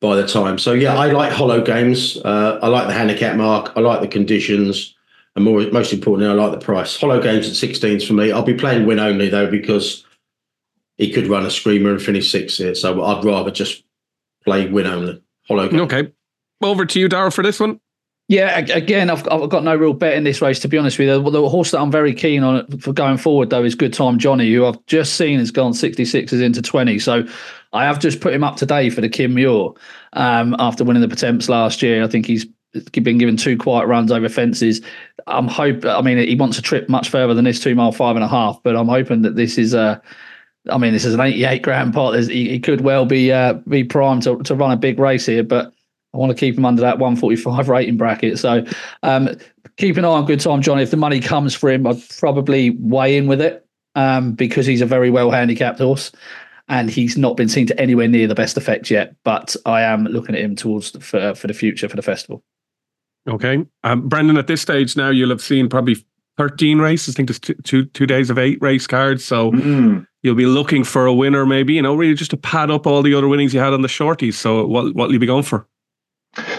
[0.00, 2.16] by the time, so yeah, I like hollow games.
[2.24, 3.72] Uh, I like the handicap mark.
[3.76, 4.94] I like the conditions.
[5.34, 6.96] And more, most importantly, I like the price.
[6.96, 8.32] Hollow games at 16s for me.
[8.32, 10.04] I'll be playing win only though because
[10.96, 12.74] he could run a screamer and finish sixth here.
[12.74, 13.84] So I'd rather just
[14.44, 15.22] play win only.
[15.46, 15.68] Hollow.
[15.68, 16.12] Okay.
[16.62, 17.80] Over to you, Daryl, for this one.
[18.30, 21.08] Yeah, again, I've, I've got no real bet in this race, to be honest with
[21.08, 21.22] you.
[21.22, 24.18] The, the horse that I'm very keen on for going forward, though, is Good Time
[24.18, 26.98] Jonny, who I've just seen has gone 66s into 20.
[26.98, 27.26] So
[27.72, 29.70] I have just put him up today for the Kim Muir
[30.12, 32.04] um, after winning the Pertemps last year.
[32.04, 32.44] I think he's
[32.92, 34.82] been given two quiet runs over fences.
[35.26, 35.86] I'm hope.
[35.86, 38.28] I mean, he wants a trip much further than this two mile five and a
[38.28, 40.02] half, but I'm hoping that this is a
[40.70, 42.18] I mean, this is an 88 grand pot.
[42.18, 45.42] He, he, could well be uh, be primed to, to run a big race here,
[45.42, 45.72] but
[46.14, 48.38] I want to keep him under that 145 rating bracket.
[48.38, 48.64] So
[49.02, 49.30] um,
[49.76, 50.82] keep an eye on Good Time Jonny.
[50.82, 54.80] If the money comes for him, I'd probably weigh in with it um, because he's
[54.80, 56.12] a very well handicapped horse
[56.68, 59.14] and he's not been seen to anywhere near the best effect yet.
[59.24, 62.42] But I am looking at him towards the, for, for the future for the festival.
[63.28, 63.66] Okay.
[63.84, 65.96] Um, Brendan, at this stage now, you'll have seen probably
[66.38, 67.14] 13 races.
[67.14, 69.24] I think there's two, two, two days of eight race cards.
[69.24, 70.06] So mm.
[70.22, 73.02] you'll be looking for a winner, maybe, you know, really just to pad up all
[73.02, 74.34] the other winnings you had on the shorties.
[74.34, 75.66] So what what will you be going for?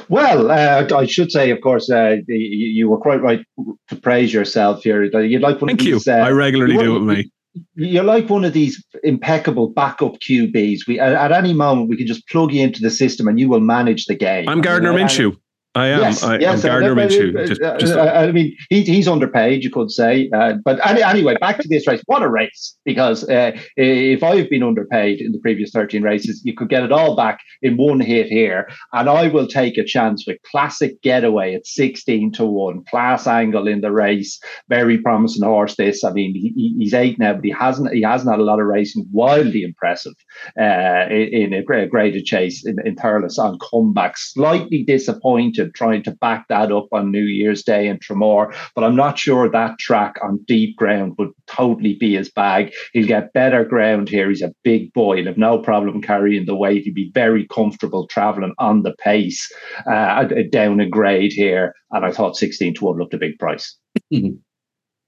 [0.09, 3.45] Well, uh, I should say, of course, uh, you were quite right
[3.87, 5.03] to praise yourself here.
[5.03, 6.13] You'd like one Thank of these, you.
[6.13, 7.31] Uh, I regularly do it with me.
[7.75, 10.87] You're like one of these impeccable backup QBs.
[10.87, 13.49] We at, at, any moment we can just plug you into the system and you
[13.49, 14.47] will manage the game.
[14.49, 15.35] I'm Gardner Minshew.
[15.75, 16.01] I am.
[16.01, 17.47] Yes, I, yes, I'm Gardner Minshew.
[17.47, 20.27] Just, just, I mean, he, he's underpaid, you could say.
[20.35, 22.01] Uh, but any, anyway, back to this race.
[22.07, 22.75] What a race!
[22.85, 26.91] Because uh, if I've been underpaid in the previous 13 races, you could get it
[26.91, 28.67] all back in one hit here.
[28.93, 32.85] And I will take a chance with Classic Getaway at 16 to 1.
[32.85, 34.39] Class angle in the race.
[34.69, 36.03] Very promising horse, this.
[36.03, 38.65] I mean, he, he's eight now, but he hasn't he hasn't had a lot of
[38.65, 39.05] racing.
[39.11, 40.13] Wildly impressive
[40.59, 44.17] uh, in, in, a graded chase in, in Thurles on comeback.
[44.17, 48.55] Slightly disappointed to trying to back that up on New Year's Day in Tramore.
[48.75, 52.73] But I'm not sure that track on deep ground would totally be his bag.
[52.93, 54.29] He'll get better ground here.
[54.29, 55.17] He's a big boy.
[55.17, 56.83] He'll have no problem carrying the weight.
[56.83, 59.51] He'd be very comfortable traveling on the pace
[59.85, 61.73] uh, down a grade here.
[61.91, 63.77] And I thought 16 to 1 looked a big price.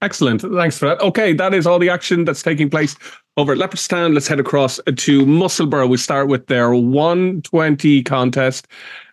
[0.02, 0.42] Excellent.
[0.42, 1.00] Thanks for that.
[1.00, 2.96] Okay, that is all the action that's taking place
[3.36, 4.14] over at Leopardstown.
[4.14, 5.88] Let's head across to Musselburgh.
[5.88, 8.66] We start with their 120 contest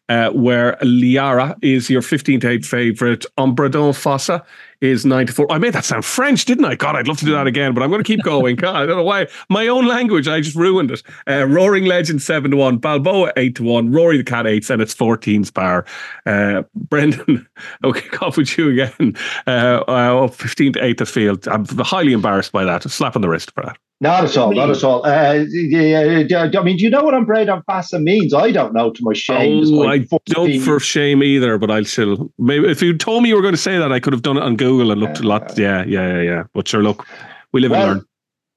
[0.09, 3.25] uh, where Liari is your 15 to 8 favourite.
[3.37, 4.43] Ombredon Fossa
[4.81, 5.51] is 9 to 4.
[5.51, 6.75] I made that sound French, didn't I?
[6.75, 8.55] God, I'd love to do that again, but I'm going to keep going.
[8.55, 9.27] God, I don't know why.
[9.49, 11.03] My own language, I just ruined it.
[11.27, 12.77] Uh, Roaring Legend 7 to 1.
[12.77, 13.91] Balboa 8 to 1.
[13.91, 15.85] Rory the Cat 8, and it's 14's bar.
[16.25, 17.47] Uh, Brendan,
[17.93, 19.15] kick off with you again.
[19.47, 21.47] Uh, uh, 15 to 8 to field.
[21.47, 22.85] I'm highly embarrassed by that.
[22.85, 23.77] A slap on the wrist for that.
[24.01, 25.05] Not at all, not at all.
[25.05, 28.33] Uh, I mean, do you know what Ombredon Fossa means?
[28.33, 29.61] I don't know to my shame.
[29.65, 32.31] Oh, I don't for shame either, but I'll still.
[32.37, 34.37] Maybe if you told me you were going to say that, I could have done
[34.37, 35.57] it on Google and looked uh, a lot.
[35.57, 36.43] Yeah, yeah, yeah, yeah.
[36.53, 37.05] But sure, look,
[37.51, 38.08] we live well, and learn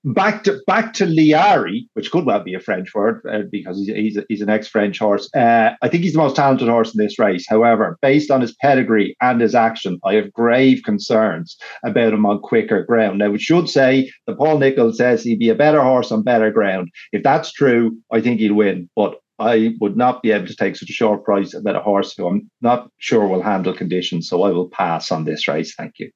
[0.05, 3.95] back to back to Liari, which could well be a French word uh, because he's
[3.95, 5.29] he's, a, he's an ex-French horse.
[5.35, 7.47] Uh, I think he's the most talented horse in this race.
[7.49, 12.41] However, based on his pedigree and his action, I have grave concerns about him on
[12.41, 13.19] quicker ground.
[13.19, 16.51] Now, we should say that Paul Nicholls says he'd be a better horse on better
[16.51, 16.91] ground.
[17.13, 18.89] If that's true, I think he'll win.
[18.97, 22.15] But I would not be able to take such a short price about a horse
[22.17, 24.29] who I'm not sure will handle conditions.
[24.29, 25.75] So I will pass on this race.
[25.75, 26.11] Thank you.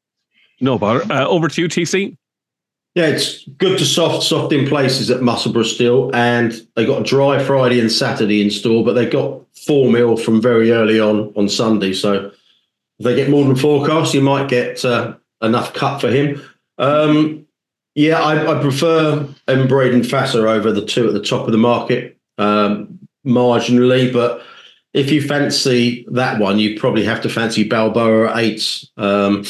[0.60, 1.02] No bother.
[1.12, 2.16] Uh, over to you, TC.
[2.96, 7.04] Yeah, it's good to soft, soft in places at Musselburgh still, and they got a
[7.04, 11.30] dry Friday and Saturday in store, but they got four mil from very early on
[11.36, 11.92] on Sunday.
[11.92, 12.32] So
[12.98, 16.40] if they get more than forecast, you might get uh, enough cut for him.
[16.78, 17.46] Um,
[17.94, 22.16] yeah, I, I prefer Ombredon Fossa over the two at the top of the market
[22.38, 24.42] um, marginally, but
[24.94, 28.84] if you fancy that one, you probably have to fancy Balboa at.
[28.96, 29.44] Um,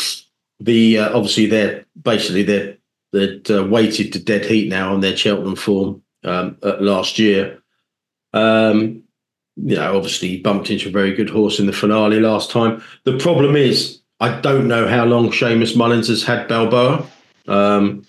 [0.59, 2.78] the uh, obviously they're basically they're
[3.12, 7.62] that uh, weighted to dead heat now on their Cheltenham form um, last year.
[8.33, 9.03] Um,
[9.57, 12.83] you know, obviously he bumped into a very good horse in the finale last time.
[13.05, 17.07] The problem is, I don't know how long Seamus Mullins has had Balboa.
[17.49, 18.05] Um,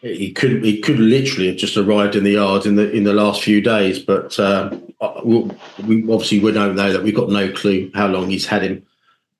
[0.00, 3.14] he could he could literally have just arrived in the yard in the in the
[3.14, 4.70] last few days, but uh,
[5.24, 5.50] we,
[5.86, 7.02] we, obviously we don't know that.
[7.02, 8.86] We've got no clue how long he's had him.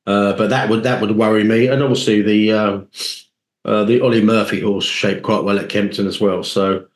[0.07, 2.81] Uh, but that would that would worry me, and obviously the uh,
[3.65, 6.43] uh, the Ollie Murphy horse shaped quite well at Kempton as well.
[6.43, 6.87] So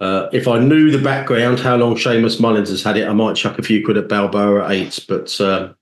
[0.00, 3.36] uh, if I knew the background, how long Seamus Mullins has had it, I might
[3.36, 4.98] chuck a few quid at Balboa at eights.
[4.98, 5.72] But uh,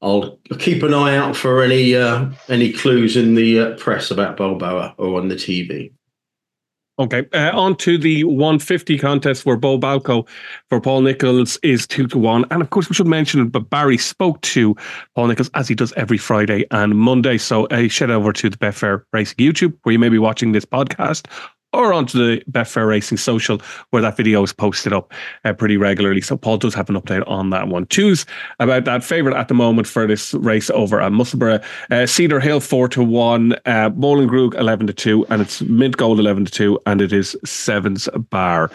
[0.00, 4.36] I'll keep an eye out for any uh, any clues in the uh, press about
[4.36, 5.92] Balboa or on the TV.
[7.00, 10.26] Okay, uh, on to the 150 contest where Beau Balco
[10.68, 13.52] for Paul Nicholls is two to one, and of course we should mention it.
[13.52, 14.74] But Barry spoke to
[15.14, 17.38] Paul Nicholls as he does every Friday and Monday.
[17.38, 20.50] So a uh, shout over to the Betfair Racing YouTube where you may be watching
[20.50, 21.26] this podcast,
[21.72, 25.12] or onto the Betfair Racing social where that video is posted up
[25.44, 26.20] uh, pretty regularly.
[26.20, 27.86] So Paul does have an update on that one.
[27.88, 28.24] Choose
[28.58, 31.62] about that favourite at the moment for this race over at Musselburgh.
[31.90, 36.18] Uh, Cedar Hill four to one, uh, Molengroog eleven to two, and it's Mint Gold
[36.18, 38.70] eleven to two, and it is Sevens Bar.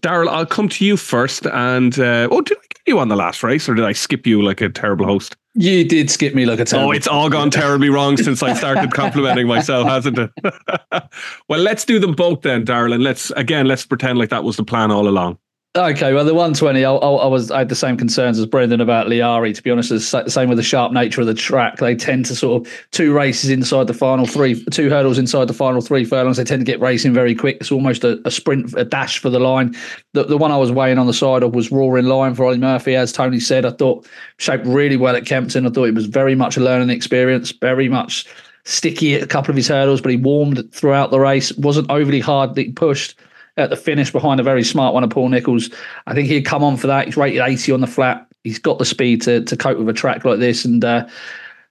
[0.00, 1.46] Daryl, I'll come to you first.
[1.46, 4.26] And uh, oh, did I get you on the last race, or did I skip
[4.26, 5.36] you like a terrible host?
[5.58, 6.88] You did skip me like a oh, terrible.
[6.88, 10.30] Oh, it's all gone terribly wrong since I started complimenting myself, hasn't it?
[11.48, 13.00] well, let's do them both then, darling.
[13.00, 15.38] Let's again, let's pretend like that was the plan all along.
[15.76, 19.08] Okay, well, the 120, I, I, was I had the same concerns as Brendan about
[19.08, 19.54] Liari.
[19.54, 21.76] To be honest, the same with the sharp nature of the track.
[21.76, 25.52] They tend to sort of two races inside the final three, two hurdles inside the
[25.52, 26.38] final three furlongs.
[26.38, 27.58] They tend to get racing very quick.
[27.60, 29.76] It's almost a, a sprint, a dash for the line.
[30.14, 32.56] The, the one I was weighing on the side of was Roaring Lion for Ollie
[32.56, 32.96] Murphy.
[32.96, 34.08] As Tony said, I thought
[34.38, 35.66] shaped really well at Kempton.
[35.66, 38.24] I thought it was very much a learning experience, very much
[38.64, 41.52] sticky at a couple of his hurdles, but he warmed throughout the race.
[41.58, 42.56] wasn't overly hard.
[42.56, 43.18] He pushed
[43.56, 45.70] at the finish behind a very smart one of Paul Nicholls.
[46.06, 47.06] I think he'd come on for that.
[47.06, 48.26] He's rated 80 on the flat.
[48.44, 50.64] He's got the speed to to cope with a track like this.
[50.64, 51.06] And uh,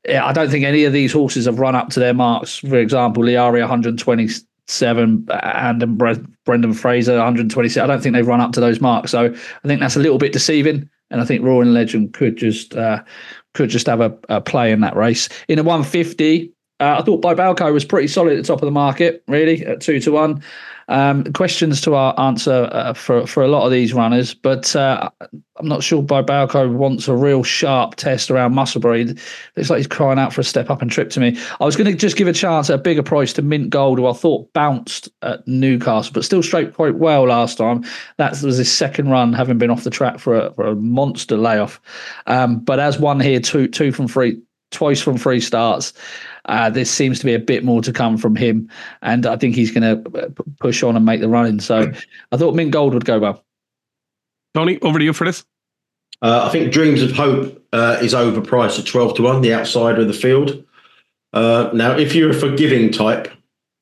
[0.08, 2.58] yeah, I don't think any of these horses have run up to their marks.
[2.58, 5.98] For example, Liari 127 and
[6.46, 7.82] Brendan Fraser 126.
[7.82, 9.12] I don't think they've run up to those marks.
[9.12, 10.90] So I think that's a little bit deceiving.
[11.12, 13.04] And I think Roaring Legend could just uh,
[13.54, 15.30] could just have a, a play in that race.
[15.48, 18.72] In a 150, Uh, I thought Bibalco was pretty solid at the top of the
[18.72, 20.44] market, really, at two to one.
[20.88, 25.10] Um, questions to our answer uh, for for a lot of these runners, but uh,
[25.58, 29.20] I'm not sure Bibalco wants a real sharp test around Musselburgh.
[29.56, 31.40] Looks like he's crying out for a step up and trip to me.
[31.60, 33.98] I was going to just give a chance at a bigger price to Mint Gold,
[33.98, 37.84] who I thought bounced at Newcastle, but still straight quite well last time.
[38.18, 41.38] That was his second run, having been off the track for a, for a monster
[41.38, 41.82] layoff.
[42.28, 45.94] Um, but as one here, two two from three, twice from three starts.
[46.46, 48.70] Uh, there seems to be a bit more to come from him,
[49.02, 51.60] and I think he's going to push on and make the running.
[51.60, 51.92] So
[52.32, 53.44] I thought Mint Gold would go well.
[54.54, 55.44] Tony, over to you for this.
[56.22, 60.00] Uh, I think Dreams of Hope uh, is overpriced at 12 to 1, the outside
[60.00, 60.64] of the field.
[61.34, 63.30] Uh, now, if you're a forgiving type,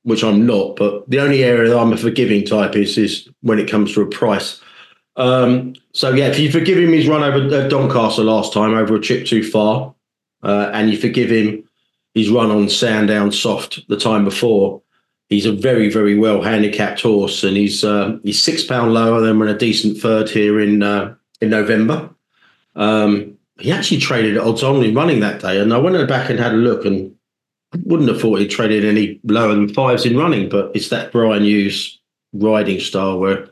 [0.02, 3.60] which I'm not, but the only area that I'm a forgiving type is is when
[3.60, 4.60] it comes to a price.
[5.16, 8.96] Um, so yeah, if you forgive him his run over uh, Doncaster last time over
[8.96, 9.94] a chip too far,
[10.42, 11.64] uh, and you forgive him
[12.14, 14.82] his run on Sandown Soft the time before,
[15.30, 19.40] he's a very very well handicapped horse, and he's uh, he's six pound lower than
[19.40, 22.10] when a decent third here in uh, in November.
[22.76, 26.54] Um, he actually traded odds only running that day, and I went back and had
[26.54, 27.16] a look, and
[27.86, 31.44] wouldn't have thought he traded any lower than fives in running, but it's that Brian
[31.44, 32.00] Hughes
[32.34, 33.50] riding style where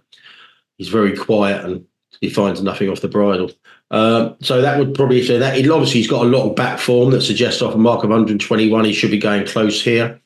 [0.78, 1.86] he's very quiet and
[2.20, 3.52] he finds nothing off the bridle.
[3.92, 5.58] Uh, so that would probably say that.
[5.58, 8.10] He, obviously, he's got a lot of back form that suggests off a mark of
[8.10, 10.20] 121, he should be going close here.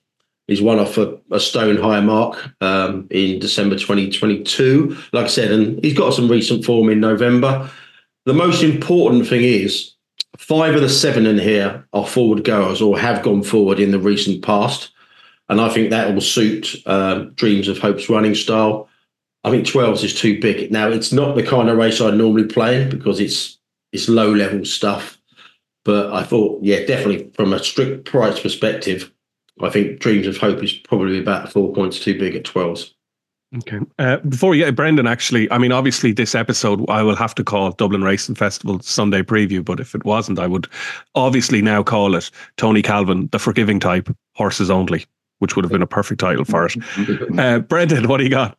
[0.48, 4.96] He's one off a, a stone higher mark um, in December 2022.
[5.12, 7.70] Like I said, and he's got some recent form in November.
[8.26, 9.94] The most important thing is
[10.38, 14.00] five of the seven in here are forward goers or have gone forward in the
[14.00, 14.92] recent past.
[15.50, 18.88] And I think that will suit uh, Dreams of Hope's running style.
[19.46, 20.72] I think 12s is too big.
[20.72, 23.60] Now, it's not the kind of race I normally play in because it's
[23.92, 25.20] it's low level stuff.
[25.84, 29.12] But I thought, yeah, definitely from a strict price perspective,
[29.62, 32.92] I think Dreams of Hope is probably about four points too big at 12s.
[33.58, 33.80] Okay.
[34.00, 37.44] Uh, before we get Brendan, actually, I mean, obviously, this episode I will have to
[37.44, 40.68] call Dublin Racing Festival Sunday preview, but if it wasn't, I would
[41.14, 45.06] obviously now call it Tony Calvin, the forgiving type, horses only,
[45.38, 46.76] which would have been a perfect title for it.
[47.40, 48.58] Uh, Brendan, what do you got?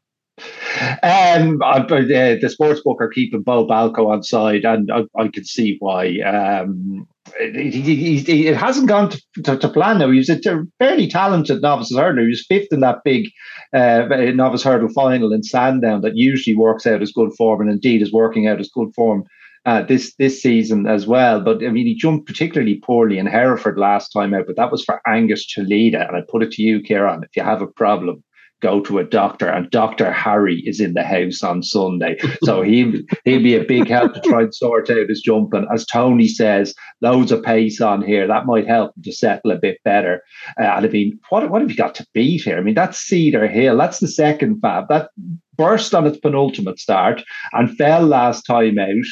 [1.02, 5.44] Um, uh, the sports book are keeping Bo Balco on side, and I, I can
[5.44, 6.20] see why.
[6.20, 7.08] Um,
[7.40, 10.10] it, it, it, hasn't gone to, to, to, plan now.
[10.10, 10.40] He was a
[10.78, 12.22] fairly talented novice hurdler.
[12.22, 13.30] He was fifth in that big
[13.74, 18.02] uh, novice hurdle final in Sandown that usually works out as good form, and indeed
[18.02, 19.24] is working out as good form
[19.66, 21.40] uh, this this season as well.
[21.40, 24.84] But I mean, he jumped particularly poorly in Hereford last time out, but that was
[24.84, 26.06] for Angus Chelida.
[26.06, 28.22] And I put it to you, Kieran, if you have a problem,
[28.62, 29.48] go to a doctor.
[29.48, 30.10] And Dr.
[30.10, 32.18] Harry is in the house on Sunday.
[32.42, 35.66] So he, he'll be a big help to try and sort out his jumping.
[35.72, 38.26] As Tony says, loads of pace on here.
[38.26, 40.22] That might help him to settle a bit better.
[40.60, 42.58] Uh, and I mean, what, what have you got to beat here?
[42.58, 43.76] I mean, that's Cedar Hill.
[43.76, 44.88] That's the second fab.
[44.88, 45.10] That
[45.56, 49.06] burst on its penultimate start and fell last time out.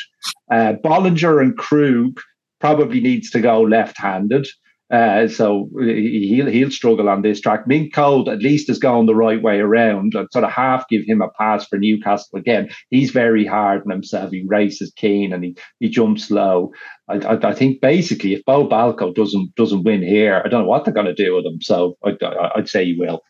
[0.50, 2.20] Uh, Bollinger and Krug
[2.60, 4.46] probably needs to go left-handed.
[4.92, 7.66] Uh, so he'll he'll struggle on this track.
[7.66, 10.14] Mint Gold at least has gone the right way around.
[10.16, 12.68] I'd sort of half give him a pass for Newcastle again.
[12.90, 14.30] He's very hard on himself.
[14.30, 16.72] He races keen and he he jumps low.
[17.08, 20.68] I, I, I think basically if Bo Balco doesn't doesn't win here, I don't know
[20.68, 21.60] what they're going to do with him.
[21.62, 22.12] So I,
[22.54, 23.22] I'd say he will.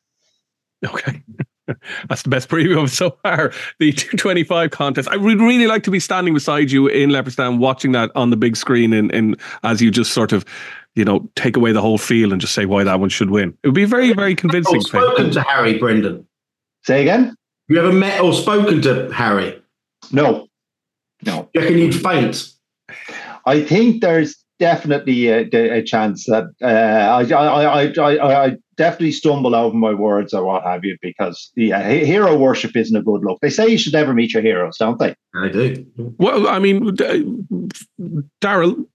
[0.84, 1.22] Okay.
[2.08, 3.52] That's the best preview of so far.
[3.78, 5.08] The 225 contest.
[5.08, 8.36] I would really like to be standing beside you in Leopardstown watching that on the
[8.36, 10.44] big screen and, and as you just sort of
[10.94, 13.56] you know, take away the whole feel and just say why that one should win.
[13.62, 14.76] It would be very, very convincing.
[14.76, 16.26] Have spoken to Harry, Brendan.
[16.84, 17.34] Say again.
[17.68, 19.60] You ever met or spoken to Harry?
[20.12, 20.46] No,
[21.24, 21.48] no.
[21.54, 22.48] You reckon you'd faint?
[23.46, 29.54] I think there's definitely a, a chance that uh, I, I, I, I, definitely stumble
[29.54, 33.22] over my words or what have you because yeah, uh, hero worship isn't a good
[33.22, 33.38] look.
[33.40, 35.14] They say you should never meet your heroes, don't they?
[35.34, 35.86] I do.
[35.96, 37.72] Well, I mean, uh,
[38.40, 38.86] Daryl,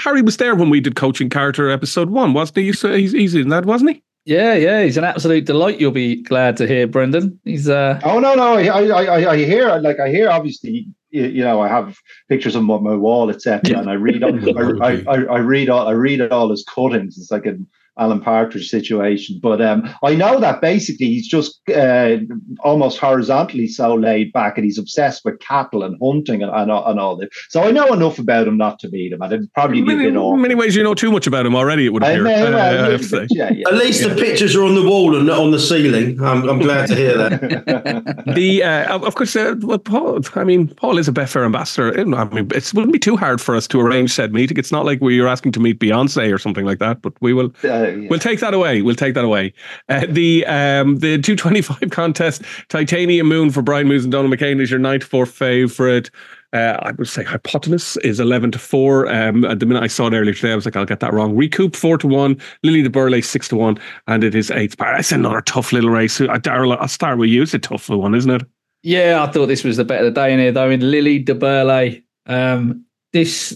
[0.00, 2.70] Harry was there when we did Coaching Carter episode one, wasn't he?
[2.70, 4.02] Uh, he's, he's in that, wasn't he?
[4.24, 5.80] Yeah, yeah, he's an absolute delight.
[5.80, 7.40] You'll be glad to hear, Brendan.
[7.44, 11.42] He's uh oh no, no, I, I, I hear like I hear obviously you, you
[11.42, 11.96] know I have
[12.28, 13.62] pictures on my wall, etc.
[13.64, 13.78] Yeah.
[13.78, 17.16] And I read all, I, I, I, read all I read it all his cuttings.
[17.16, 17.66] It's like an
[17.98, 19.38] Alan Partridge situation.
[19.42, 22.16] But um, I know that basically he's just uh,
[22.60, 27.00] almost horizontally so laid back and he's obsessed with cattle and hunting and, and, and
[27.00, 27.28] all this.
[27.50, 29.22] So I know enough about him not to meet him.
[29.22, 30.34] And it'd probably be many, a bit off.
[30.34, 32.26] In many ways, you know too much about him already, it would appear.
[32.26, 33.68] I, may, well, uh, bit, yeah, yeah.
[33.68, 34.08] At least yeah.
[34.08, 36.22] the pictures are on the wall and not on the ceiling.
[36.22, 38.24] I'm, I'm glad to hear that.
[38.34, 41.98] the uh, Of course, uh, well, Paul, I mean, Paul is a Betfair ambassador.
[41.98, 44.56] I mean, it wouldn't be too hard for us to arrange said meeting.
[44.56, 47.32] It's not like we are asking to meet Beyonce or something like that, but we
[47.32, 47.52] will.
[47.64, 48.08] Uh, yeah.
[48.08, 48.82] We'll take that away.
[48.82, 49.52] We'll take that away.
[49.88, 54.70] Uh, the um, the 225 contest, Titanium Moon for Brian Hughes and Donald McCain is
[54.70, 56.10] your 94 favourite.
[56.54, 59.12] Uh, I would say Hypotenuse is 11 to 4.
[59.12, 61.12] Um, at the minute I saw it earlier today, I was like, I'll get that
[61.12, 61.36] wrong.
[61.36, 62.40] Recoup 4 to 1.
[62.62, 63.78] Lily de Burley 6 to 1.
[64.06, 64.76] And it is 8th.
[64.76, 66.18] That's another tough little race.
[66.18, 67.42] Daryl, I'll start with you.
[67.42, 68.42] It's a tough one, isn't it?
[68.82, 70.70] Yeah, I thought this was the better the day in here, though.
[70.70, 73.50] In Lily de Burley, um, this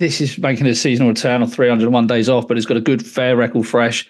[0.00, 3.06] this is making a seasonal return of 301 days off, but it's got a good
[3.06, 4.08] fair record fresh.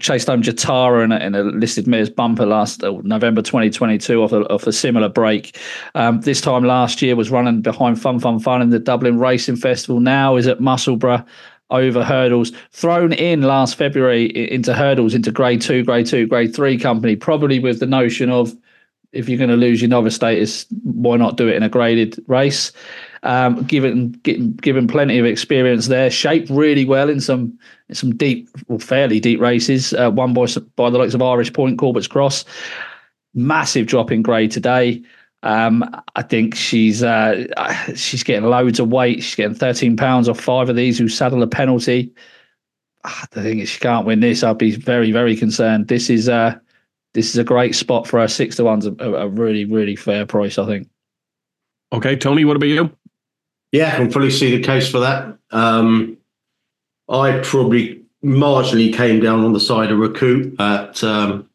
[0.00, 4.32] Chased home Jatara in a, in a listed mares bumper last uh, November 2022 off
[4.32, 5.58] a, off a similar break.
[5.94, 9.56] Um, this time last year was running behind Fun Fun Fun in the Dublin Racing
[9.56, 9.98] Festival.
[9.98, 11.24] Now is at Musselburgh
[11.70, 12.52] over hurdles.
[12.70, 17.60] Thrown in last February into hurdles into Grade Two, Grade Two, Grade Three company, probably
[17.60, 18.54] with the notion of
[19.12, 22.22] if you're going to lose your novice status, why not do it in a graded
[22.28, 22.72] race?
[23.24, 27.56] Um, given given plenty of experience there, shaped really well in some
[27.88, 29.94] in some deep, well, fairly deep races.
[29.94, 30.46] Uh, one by
[30.76, 32.44] by the likes of Irish Point, Corbett's Cross.
[33.34, 35.02] Massive drop in grade today.
[35.44, 37.46] Um, I think she's uh,
[37.94, 39.22] she's getting loads of weight.
[39.22, 42.12] She's getting 13 pounds off five of these who saddle a penalty.
[43.04, 44.44] I think she can't win this.
[44.44, 45.88] I'd be very very concerned.
[45.88, 46.58] This is uh,
[47.14, 48.28] this is a great spot for her.
[48.28, 50.58] Six to one's a, a really really fair price.
[50.58, 50.88] I think.
[51.92, 52.90] Okay, Tony, what about you?
[53.72, 55.36] Yeah, I can fully see the case for that.
[55.50, 56.18] Um,
[57.08, 61.48] I probably marginally came down on the side of Recoup at um,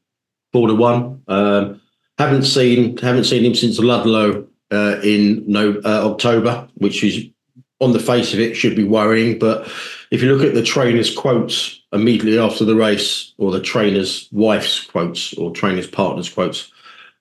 [0.53, 1.21] to one.
[1.27, 1.81] Um,
[2.17, 7.25] haven't seen haven't seen him since Ludlow uh, in no uh, October, which is
[7.79, 9.37] on the face of it should be worrying.
[9.37, 9.71] But
[10.09, 14.83] if you look at the trainer's quotes immediately after the race, or the trainer's wife's
[14.83, 16.71] quotes, or trainer's partner's quotes,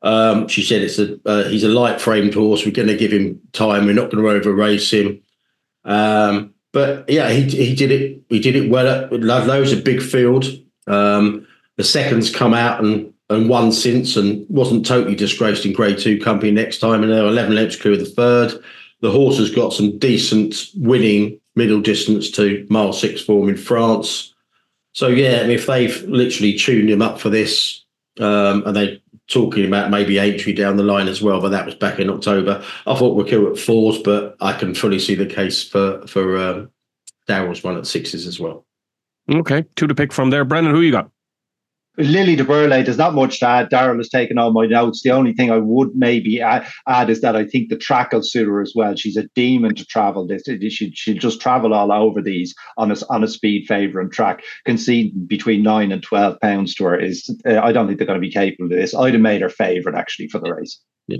[0.06, 2.64] um, she said it's a uh, he's a light framed horse.
[2.64, 3.86] We're going to give him time.
[3.86, 5.20] We're not going to over race him.
[5.84, 8.22] Um, but yeah, he he did it.
[8.28, 10.46] He did it well at Ludlow's a big field.
[10.86, 11.44] Um,
[11.76, 16.20] the seconds come out and and won since and wasn't totally disgraced in Grade Two
[16.20, 17.02] company next time.
[17.02, 18.52] And they're eleven lengths clear of the third.
[19.00, 24.32] The horse has got some decent winning middle distance to mile six form in France.
[24.92, 27.84] So yeah, if they've literally tuned him up for this,
[28.20, 31.74] um, and they talking about maybe entry down the line as well, but that was
[31.74, 32.62] back in October.
[32.86, 36.36] I thought we're cool at fours, but I can fully see the case for for
[36.38, 36.70] um,
[37.28, 38.66] Daryl's one at sixes as well.
[39.28, 40.44] Okay, two to pick from there.
[40.44, 41.10] Brendan, who you got?
[41.98, 43.70] Lily de Burley, there's not much to add.
[43.70, 45.02] Daryl has taken all my notes.
[45.02, 46.66] The only thing I would maybe add,
[47.08, 48.94] is that I think the track will suit her as well.
[48.96, 50.42] She's a demon to travel this.
[50.46, 54.42] She, she'll just travel all over these on a, on a speed favourite and track.
[54.64, 58.20] Conceding between nine and 12 pounds to her is, uh, I don't think they're going
[58.20, 58.94] to be capable of this.
[58.94, 60.80] I'd have made her favourite actually for the race.
[61.08, 61.18] Yeah.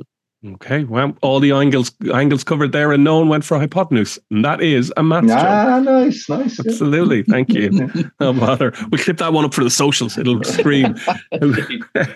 [0.54, 4.44] Okay, well, all the angles angles covered there, and no one went for hypotenuse, and
[4.44, 6.60] that is a math ah, nice, nice.
[6.60, 7.24] Absolutely, yeah.
[7.28, 7.70] thank you.
[8.20, 8.72] no bother.
[8.90, 10.94] We clip that one up for the socials; it'll scream.
[11.32, 12.08] uh,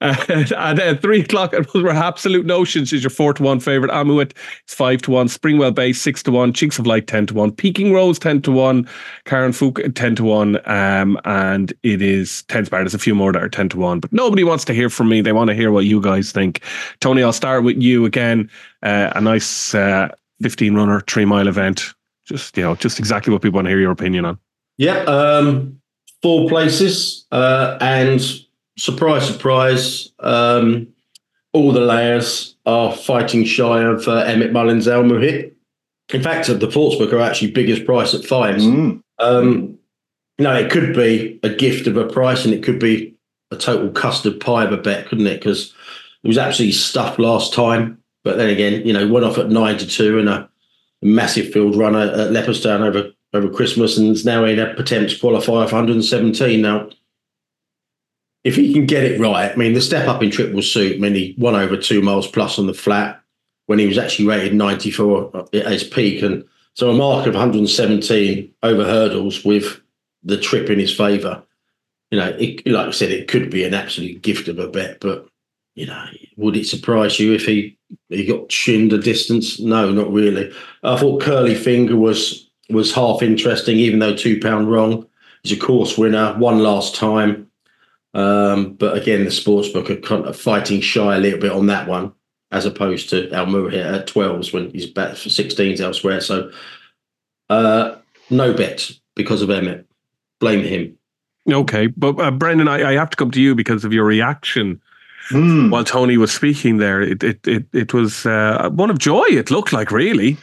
[0.00, 3.90] at uh, three o'clock, it was Absolute Notions is your four to one favorite.
[3.90, 4.32] Amuet
[4.68, 5.28] is five to one.
[5.28, 6.52] Springwell Bay six to one.
[6.52, 7.52] Cheeks of Light ten to one.
[7.52, 8.86] Peking Rose ten to one.
[9.24, 10.60] Karen Fook ten to one.
[10.68, 14.00] Um, and it is ten to There's a few more that are ten to one,
[14.00, 15.22] but nobody wants to hear from me.
[15.22, 16.62] They want to hear what you guys think.
[17.00, 18.50] Tony, I'll start with you again.
[18.82, 20.08] Uh, a nice uh,
[20.42, 21.94] 15 runner, three mile event.
[22.26, 24.38] Just, you know, just exactly what people want to hear your opinion on.
[24.76, 24.98] Yeah.
[25.04, 25.80] Um,
[26.22, 27.26] four places.
[27.32, 28.20] Uh, and
[28.78, 30.88] surprise, surprise, um,
[31.52, 35.52] all the layers are fighting shy of uh, Emmett Mullins Almuhit.
[36.12, 38.64] In fact, the Sportsbook are actually biggest price at fives.
[38.64, 39.02] Mm.
[39.18, 39.78] Um,
[40.38, 43.14] no, it could be a gift of a price and it could be
[43.50, 45.40] a total custard pie of a bet, couldn't it?
[45.40, 45.74] Because
[46.28, 48.02] was absolutely stuffed last time.
[48.22, 50.48] But then again, you know, went off at nine to two in a
[51.02, 55.66] massive field runner at Leopardstown over over Christmas and is now in a to qualify
[55.66, 56.62] for 117.
[56.62, 56.88] Now,
[58.44, 60.98] if he can get it right, I mean, the step up in triple suit, I
[60.98, 63.20] mean, he won over two miles plus on the flat
[63.66, 66.22] when he was actually rated 94 at his peak.
[66.22, 69.80] And so a mark of 117 over hurdles with
[70.22, 71.42] the trip in his favour.
[72.10, 75.00] You know, it, like I said, it could be an absolute gift of a bet,
[75.00, 75.28] but
[75.78, 76.06] you know,
[76.36, 79.60] would it surprise you if he he got shinned a distance?
[79.60, 80.52] No, not really.
[80.82, 85.06] I thought Curly Finger was was half interesting, even though two pound wrong.
[85.44, 87.48] He's a course winner, one last time.
[88.12, 91.86] Um, but again, the sportsbook are kind of fighting shy a little bit on that
[91.86, 92.12] one,
[92.50, 96.20] as opposed to Almura here at 12s when he's bet for 16s elsewhere.
[96.20, 96.50] So
[97.50, 97.94] uh,
[98.30, 99.86] no bet because of Emmett.
[100.40, 100.98] Blame him.
[101.48, 104.80] Okay, but uh, Brendan, I, I have to come to you because of your reaction
[105.30, 105.70] mm.
[105.70, 107.00] while Tony was speaking there.
[107.00, 109.24] It it it, it was uh, one of joy.
[109.28, 110.36] It looked like really.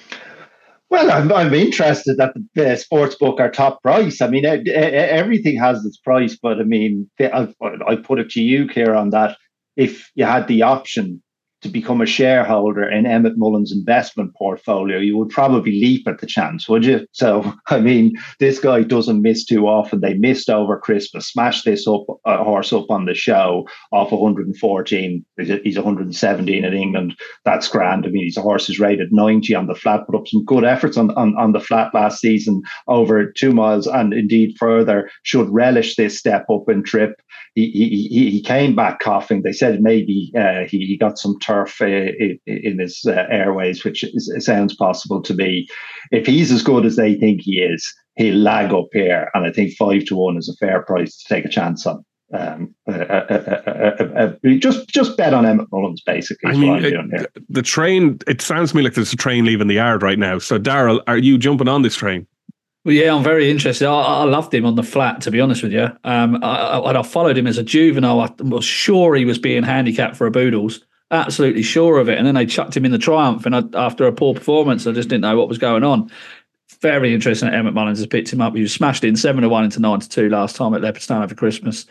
[0.91, 4.21] Well, I'm, I'm interested that the, sports book are top price.
[4.21, 7.51] I mean, everything has its price, but I mean, I,
[7.87, 9.35] I put it to you, here on that
[9.75, 11.21] if you had the option
[11.65, 16.27] to become a shareholder in Emmett Mullins' investment portfolio, you would probably leap at the
[16.27, 17.07] chance, would you?
[17.11, 19.99] So, I mean, this guy doesn't miss too often.
[19.99, 25.25] They missed over Christmas, smashed this up uh, horse up on the show off 114.
[25.37, 27.15] He's 117 in England.
[27.45, 28.05] That's grand.
[28.05, 30.63] I mean, he's a horse is rated 90 on the flat, put up some good
[30.63, 35.09] efforts on, on, on the flat last season over two miles and indeed further.
[35.23, 37.19] Should relish this step up in trip.
[37.55, 39.41] He, he, he came back coughing.
[39.41, 44.03] They said maybe uh, he, he got some turf uh, in his uh, airways, which
[44.03, 45.67] is, sounds possible to me.
[46.11, 49.51] If he's as good as they think he is, he'll lag up here, and I
[49.51, 52.03] think five to one is a fair price to take a chance on.
[52.33, 56.51] Um, uh, uh, uh, just just bet on Emmett Mullins, basically.
[56.51, 58.17] I mean, it, the train.
[58.27, 60.39] It sounds to me like there's a train leaving the yard right now.
[60.39, 62.25] So, Daryl, are you jumping on this train?
[62.83, 63.87] Well, yeah, I'm very interested.
[63.87, 65.87] I, I, loved him on the flat, to be honest with you.
[66.03, 68.21] Um, I, I, I followed him as a juvenile.
[68.21, 70.81] I was sure he was being handicapped for a Boodles
[71.15, 72.17] absolutely sure of it.
[72.17, 74.91] And then they chucked him in the Triumph, and I, after a poor performance, I
[74.91, 76.11] just didn't know what was going on.
[76.81, 78.55] Very interesting that Emmett Mullins has picked him up.
[78.55, 81.23] He was smashed in seven to one into nine to two last time at Leopardstown
[81.23, 81.85] over Christmas.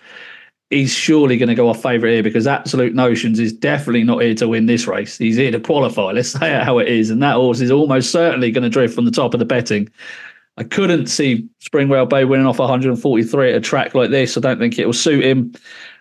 [0.71, 4.35] He's surely going to go off favourite here because Absolute Notions is definitely not here
[4.35, 5.19] to win this race.
[5.19, 6.13] He's here to qualify.
[6.13, 7.11] Let's say it how it is.
[7.11, 9.89] And that horse is almost certainly going to drift from the top of the betting.
[10.57, 14.37] I couldn't see Springwell Bay winning off 143 at a track like this.
[14.37, 15.53] I don't think it will suit him.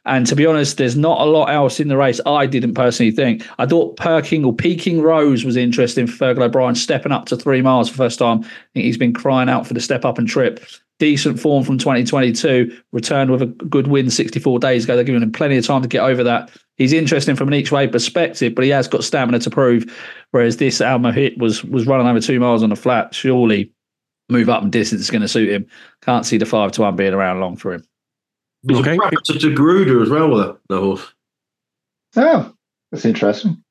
[0.06, 2.20] And to be honest, there's not a lot else in the race.
[2.26, 3.47] I didn't personally think.
[3.58, 7.62] I thought Perking or Peking Rose was interesting for Fergal O'Brien, stepping up to three
[7.62, 8.39] miles for the first time.
[8.39, 10.66] I think he's been crying out for the step up and trip.
[10.99, 14.95] Decent form from 2022, returned with a good win 64 days ago.
[14.95, 16.51] They're giving him plenty of time to get over that.
[16.78, 19.86] He's interesting from an each way perspective, but he has got stamina to prove.
[20.32, 23.14] Whereas this Almuhit was was running over two miles on the flat.
[23.14, 23.72] Surely
[24.30, 25.66] move up and distance is going to suit him.
[26.01, 27.84] Can't see the five to one being around long for him.
[28.64, 28.97] There's okay.
[28.97, 31.14] a to Gruder as well with the horse.
[32.16, 32.53] Oh,
[32.91, 33.64] that's interesting.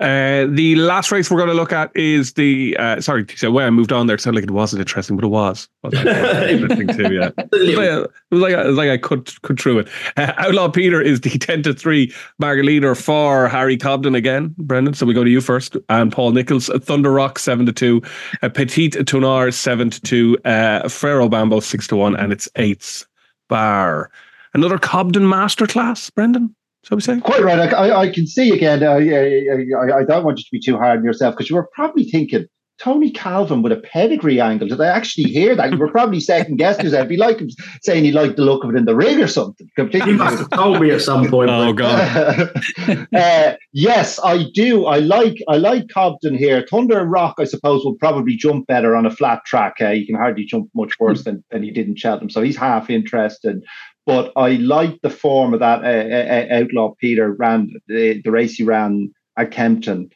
[0.00, 3.66] Uh, the last race we're going to look at is the uh, sorry, so way
[3.66, 4.14] I moved on there.
[4.14, 5.68] It sounded like it wasn't interesting, but it was.
[5.84, 7.30] interesting too, yeah.
[7.52, 9.88] It was like, it was like, I cut cut through it.
[10.16, 14.94] Uh, Outlaw Peter is the ten to three market leader for Harry Cobden again, Brendan.
[14.94, 18.00] So we go to you first, and Paul Nicholls, Thunder Rock seven to two,
[18.42, 23.04] uh, Petit Tonnerre seven to two, uh, Ferro Bambo six to one, and it's eighths
[23.50, 24.10] bar.
[24.54, 26.56] Another Cobden masterclass, Brendan?
[26.82, 27.58] So we say quite right.
[27.58, 28.82] I, I, I can see again.
[28.82, 31.68] Uh, I, I, don't want you to be too hard on yourself because you were
[31.74, 32.46] probably thinking
[32.80, 34.66] Tony Calvin with a pedigree angle.
[34.66, 35.70] Did I actually hear that?
[35.70, 37.00] You were probably second guessing yourself.
[37.00, 37.40] It'd be like
[37.82, 39.68] saying he liked the look of it in the ring or something.
[39.76, 40.12] Completely.
[40.12, 41.50] He must have told me at some point.
[41.50, 42.56] oh God.
[43.14, 44.86] uh, yes, I do.
[44.86, 46.66] I like I like Cobden here.
[46.68, 49.74] Thunder and Rock, I suppose, will probably jump better on a flat track.
[49.80, 52.56] Uh, he can hardly jump much worse than, than he did in Cheltenham, so he's
[52.56, 53.62] half interested.
[54.06, 58.30] But I like the form of that uh, uh, uh outlaw Peter ran the, the
[58.30, 60.10] race he ran at Kempton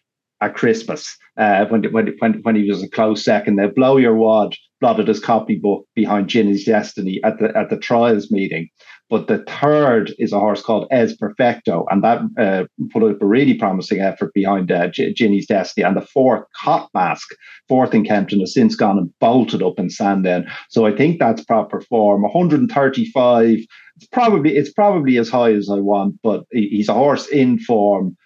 [0.45, 3.57] at Christmas uh, when, when, when, when he was a close second.
[3.57, 8.31] They blow your wad, blotted his copybook behind Ginny's Destiny at the at the trials
[8.31, 8.69] meeting.
[9.11, 13.27] But the third is a horse called Es Perfecto, and that uh, put up a
[13.27, 15.85] really promising effort behind uh, Ginny's Destiny.
[15.85, 17.29] And the fourth, Hot Mask,
[17.69, 20.47] fourth in Kempton, has since gone and bolted up in Sandown.
[20.69, 22.23] So I think that's proper form.
[22.23, 23.59] 135.
[23.97, 28.17] It's probably it's probably as high as I want, but he's a horse in form.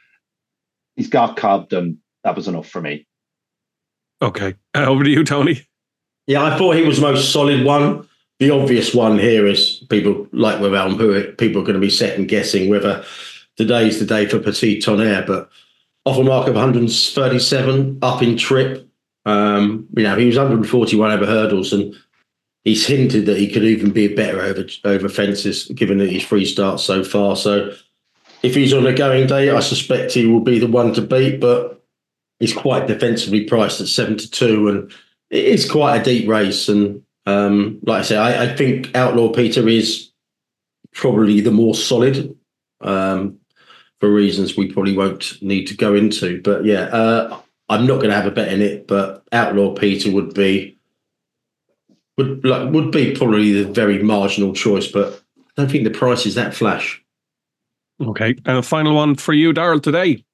[0.96, 3.06] He's got Cobden that was enough for me.
[4.20, 4.54] Okay.
[4.74, 5.66] Uh, over to you, Tony.
[6.26, 8.06] Yeah, I thought he was the most solid one.
[8.38, 11.90] The obvious one here is people like with Elm, who people are going to be
[11.90, 13.04] second guessing whether
[13.56, 15.50] today's the day for Petit Tonnerre, but
[16.04, 18.88] off a mark of 137 up in trip.
[19.26, 21.94] Um, you know, he was 141 over hurdles, and
[22.64, 26.44] he's hinted that he could even be better over over fences, given that he's free
[26.44, 27.36] starts so far.
[27.36, 27.74] So,
[28.42, 31.40] if he's on a going day, I suspect he will be the one to beat.
[31.40, 31.77] But
[32.40, 34.92] is quite defensively priced at seven to two, and
[35.30, 36.68] it is quite a deep race.
[36.68, 40.10] And um, like I say, I, I, think Outlaw Peter is
[40.92, 42.36] probably the more solid
[42.80, 43.38] um,
[44.00, 46.40] for reasons we probably won't need to go into.
[46.40, 50.10] But yeah, uh, I'm not going to have a bet in it, but Outlaw Peter
[50.10, 50.78] would be
[52.16, 56.26] would like would be probably the very marginal choice, but I don't think the price
[56.26, 57.02] is that flash.
[58.00, 60.24] Okay, and a final one for you, Daryl, today.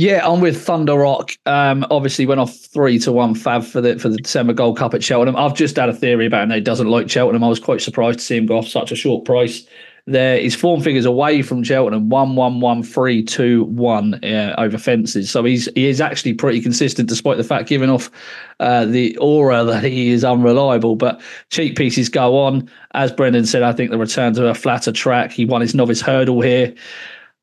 [0.00, 1.32] Yeah, I'm with Thunder Rock.
[1.44, 4.94] Um, obviously went off three to one Fav for the for the December Gold Cup
[4.94, 5.36] at Cheltenham.
[5.36, 6.50] I've just had a theory about him.
[6.52, 7.44] He doesn't like Cheltenham.
[7.44, 9.66] I was quite surprised to see him go off such a short price.
[10.06, 14.78] there his form figures away from Cheltenham one one one three two one uh, over
[14.78, 15.30] fences.
[15.30, 18.10] So he's he is actually pretty consistent despite the fact giving off
[18.58, 20.96] uh, the aura that he is unreliable.
[20.96, 21.20] But
[21.50, 22.70] cheap pieces go on.
[22.94, 25.30] As Brendan said, I think the return to a flatter track.
[25.30, 26.74] He won his novice hurdle here.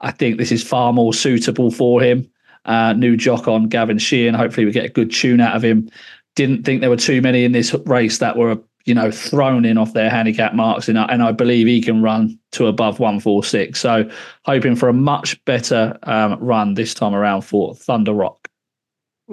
[0.01, 2.27] I think this is far more suitable for him.
[2.67, 4.35] Uh, new jock on Gavin Sheehan.
[4.35, 5.89] Hopefully, we get a good tune out of him.
[6.35, 9.77] Didn't think there were too many in this race that were you know, thrown in
[9.77, 13.77] off their handicap marks, and I, and I believe he can run to above 146.
[13.77, 14.09] So,
[14.45, 18.47] hoping for a much better um, run this time around for Thunder Rock.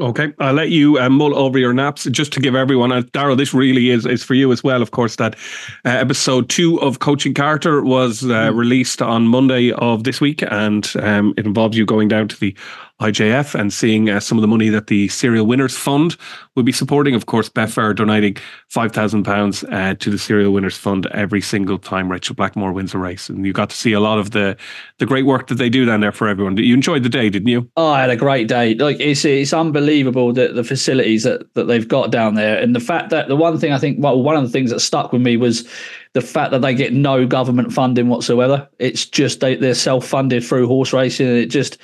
[0.01, 2.91] Okay, I'll let you uh, mull over your naps just to give everyone.
[2.91, 4.83] Uh, Daryl, this really is is for you as well.
[4.83, 5.37] Of course, that
[5.85, 8.57] uh, episode two of Coaching Carter was uh, mm.
[8.57, 12.57] released on Monday of this week, and um, it involves you going down to the
[13.01, 16.17] IJF and seeing uh, some of the money that the Serial Winners Fund
[16.55, 17.17] will be supporting.
[17.17, 18.35] Of course, Betfair donating
[18.73, 23.29] £5,000 uh, to the Serial Winners Fund every single time Rachel Blackmore wins a race.
[23.29, 24.57] And you got to see a lot of the
[24.99, 26.57] the great work that they do down there for everyone.
[26.57, 27.69] You enjoyed the day, didn't you?
[27.77, 28.75] Oh, I had a great day.
[28.75, 32.59] Like it's it's unbelievable that the facilities that, that they've got down there.
[32.61, 34.81] And the fact that the one thing I think, well, one of the things that
[34.81, 35.69] stuck with me was
[36.13, 38.69] the fact that they get no government funding whatsoever.
[38.79, 41.27] It's just they, they're self funded through horse racing.
[41.27, 41.77] And it just,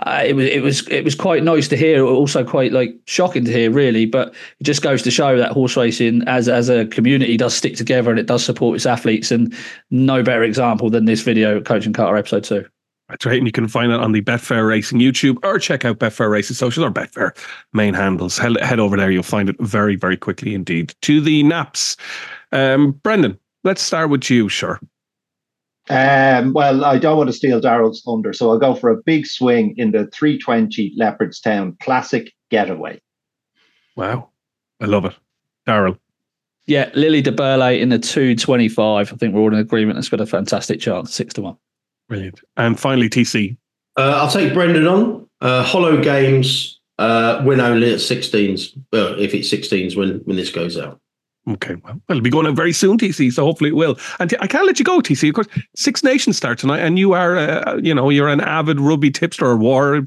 [0.00, 2.04] uh, it was it was it was quite nice to hear.
[2.04, 4.06] Also, quite like shocking to hear, really.
[4.06, 7.76] But it just goes to show that horse racing, as as a community, does stick
[7.76, 9.30] together and it does support its athletes.
[9.30, 9.54] And
[9.90, 12.66] no better example than this video, Coaching Carter episode two.
[13.08, 15.98] That's right, and you can find it on the Betfair Racing YouTube or check out
[15.98, 17.30] Betfair Racing Social or Betfair
[17.72, 18.36] main handles.
[18.36, 20.92] Head, head over there, you'll find it very, very quickly indeed.
[21.02, 21.96] To the naps,
[22.50, 23.38] um, Brendan.
[23.62, 24.80] Let's start with you, sure.
[25.88, 29.26] Um, well, I don't want to steal Daryl's thunder, so I'll go for a big
[29.26, 33.00] swing in the 320 Leopardstown Classic Getaway.
[33.96, 34.30] Wow.
[34.80, 35.14] I love it.
[35.66, 35.98] Daryl.
[36.66, 39.12] Yeah, Lily de Burley in the 225.
[39.12, 39.96] I think we're all in agreement.
[39.96, 41.56] That's got a fantastic chance, six to one.
[42.08, 42.40] Brilliant.
[42.56, 43.56] And finally, TC.
[43.96, 45.28] Uh, I'll take Brendan on.
[45.40, 48.76] Uh, Hollow Games uh, win only at 16s.
[48.92, 51.00] Well, if it's 16s when, when this goes out.
[51.48, 53.32] Okay, well, it'll be going out very soon, TC.
[53.32, 53.96] So hopefully it will.
[54.18, 55.28] And I can't let you go, TC.
[55.28, 58.80] Of course, Six Nations start tonight, and you are, uh, you know, you're an avid
[58.80, 60.02] rugby tipster or war.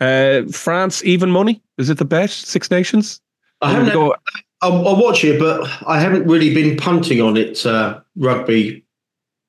[0.00, 1.62] Uh, France even money.
[1.78, 3.20] Is it the best Six Nations.
[3.60, 3.92] I haven't.
[3.92, 4.16] Go-
[4.60, 8.84] I'll, I'll, watch it, but I haven't really been punting on it uh, rugby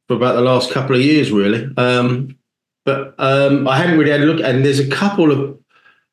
[0.07, 1.69] for about the last couple of years, really.
[1.77, 2.37] Um,
[2.85, 4.41] but um, I haven't really had a look.
[4.41, 5.57] And there's a couple of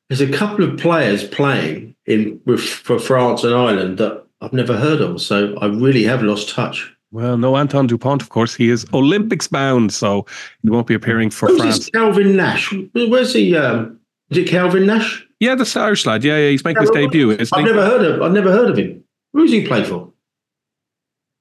[0.08, 4.76] there's a couple of players playing in with for France and Ireland that I've never
[4.76, 5.20] heard of.
[5.20, 6.90] So I really have lost touch.
[7.12, 8.54] Well, no Antoine Dupont, of course.
[8.54, 10.26] He is Olympics bound, so
[10.62, 11.78] he won't be appearing for France.
[11.78, 12.72] This Calvin Nash.
[12.94, 13.56] Where's he?
[13.56, 13.98] Um,
[14.30, 15.26] is it Calvin Nash?
[15.40, 16.22] Yeah, the Irish lad.
[16.22, 17.32] Yeah, yeah, he's making his debut.
[17.32, 17.62] I've he?
[17.64, 18.22] never heard of.
[18.22, 19.02] I've never heard of him.
[19.32, 20.12] Who's he play for?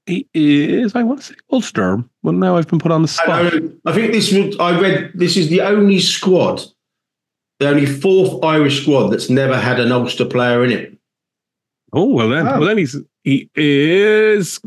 [0.08, 0.96] He is.
[0.96, 2.04] I want to say Ulster.
[2.24, 3.54] Well, now I've been put on the spot.
[3.54, 4.32] I, I think this.
[4.32, 6.64] Was, I read this is the only squad,
[7.60, 10.99] the only fourth Irish squad that's never had an Ulster player in it.
[11.94, 14.60] Oh well then, well then he's he is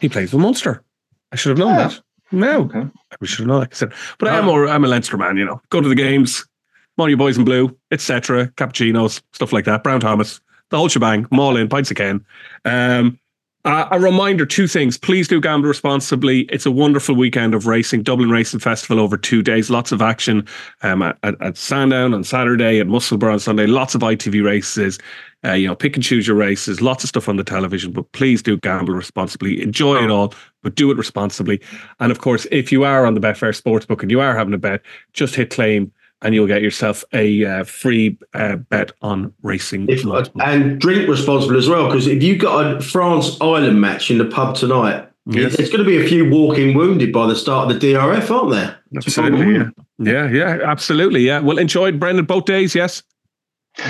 [0.00, 0.82] he plays for Munster.
[1.30, 2.00] I should have known that.
[2.30, 2.80] No, okay.
[2.80, 3.60] I should have known.
[3.60, 4.66] Like I said, but I am more.
[4.66, 5.36] I'm a Leinster man.
[5.36, 6.46] You know, go to the games,
[6.96, 8.48] money boys in blue, etc.
[8.56, 9.82] Cappuccinos, stuff like that.
[9.82, 10.40] Brown Thomas,
[10.70, 11.26] the whole shebang.
[11.30, 11.68] I'm all in.
[11.68, 12.24] Pints of Ken.
[12.64, 13.18] Um,
[13.64, 14.98] uh, a reminder: two things.
[14.98, 16.40] Please do gamble responsibly.
[16.42, 18.02] It's a wonderful weekend of racing.
[18.02, 19.70] Dublin Racing Festival over two days.
[19.70, 20.46] Lots of action
[20.82, 23.66] um, at, at Sandown on Saturday, at Musselburgh on Sunday.
[23.66, 24.98] Lots of ITV races.
[25.44, 28.10] Uh, you know, pick and choose your races, lots of stuff on the television, but
[28.12, 29.60] please do gamble responsibly.
[29.60, 30.32] Enjoy it all,
[30.62, 31.60] but do it responsibly.
[31.98, 34.58] And of course, if you are on the Betfair Sportsbook and you are having a
[34.58, 34.82] bet,
[35.14, 35.90] just hit claim
[36.22, 39.86] and you'll get yourself a uh, free uh, bet on racing.
[39.88, 40.04] If,
[40.40, 44.24] and drink responsibly as well, because if you've got a France Ireland match in the
[44.24, 45.56] pub tonight, yes.
[45.56, 48.50] there's going to be a few walking wounded by the start of the DRF, aren't
[48.50, 48.78] there?
[48.96, 49.54] Absolutely.
[49.54, 49.68] Yeah.
[49.98, 51.22] yeah, yeah, absolutely.
[51.22, 51.40] Yeah.
[51.40, 52.74] Well, enjoyed Brendan both days.
[52.74, 53.02] Yes.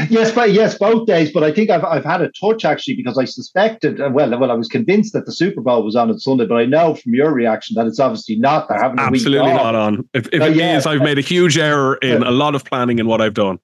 [0.09, 1.33] Yes, but yes, both days.
[1.33, 4.01] But I think I've I've had a touch actually because I suspected.
[4.01, 6.55] Uh, well, well, I was convinced that the Super Bowl was on on Sunday, but
[6.55, 8.68] I know from your reaction that it's obviously not.
[8.68, 10.09] They're having absolutely not on.
[10.14, 12.99] If, if it yeah, is, I've made a huge error in a lot of planning
[13.01, 13.59] in what I've done.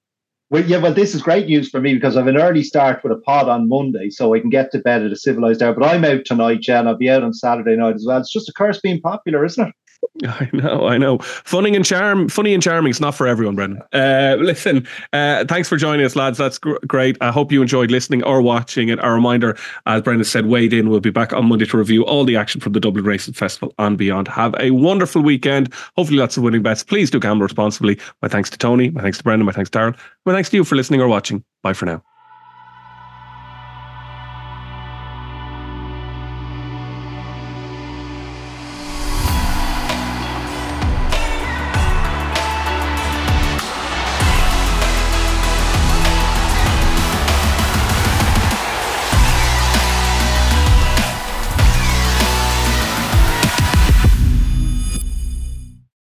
[0.51, 3.13] Well, yeah, well, this is great news for me because I've an early start with
[3.13, 5.75] a pod on Monday, so I can get to bed at a civilized hour.
[5.75, 6.87] But I'm out tonight, Jen.
[6.87, 8.19] I'll be out on Saturday night as well.
[8.19, 9.75] It's just a curse being popular, isn't it?
[10.23, 11.19] I know, I know.
[11.19, 12.89] Funny and charm, funny and charming.
[12.89, 13.81] It's not for everyone, Brendan.
[13.93, 16.37] Uh, listen, uh, thanks for joining us, lads.
[16.37, 17.17] That's gr- great.
[17.21, 18.99] I hope you enjoyed listening or watching it.
[19.01, 20.89] A reminder, as Brendan said, weighed in.
[20.89, 23.73] We'll be back on Monday to review all the action from the Dublin Racing Festival
[23.79, 24.27] and beyond.
[24.27, 25.73] Have a wonderful weekend.
[25.95, 26.83] Hopefully, lots of winning bets.
[26.83, 27.99] Please do gamble responsibly.
[28.21, 28.89] My thanks to Tony.
[28.89, 29.45] My thanks to Brendan.
[29.45, 29.97] My thanks to Darren.
[30.25, 31.43] My thanks to you for listening or watching.
[31.63, 32.08] Bye for now.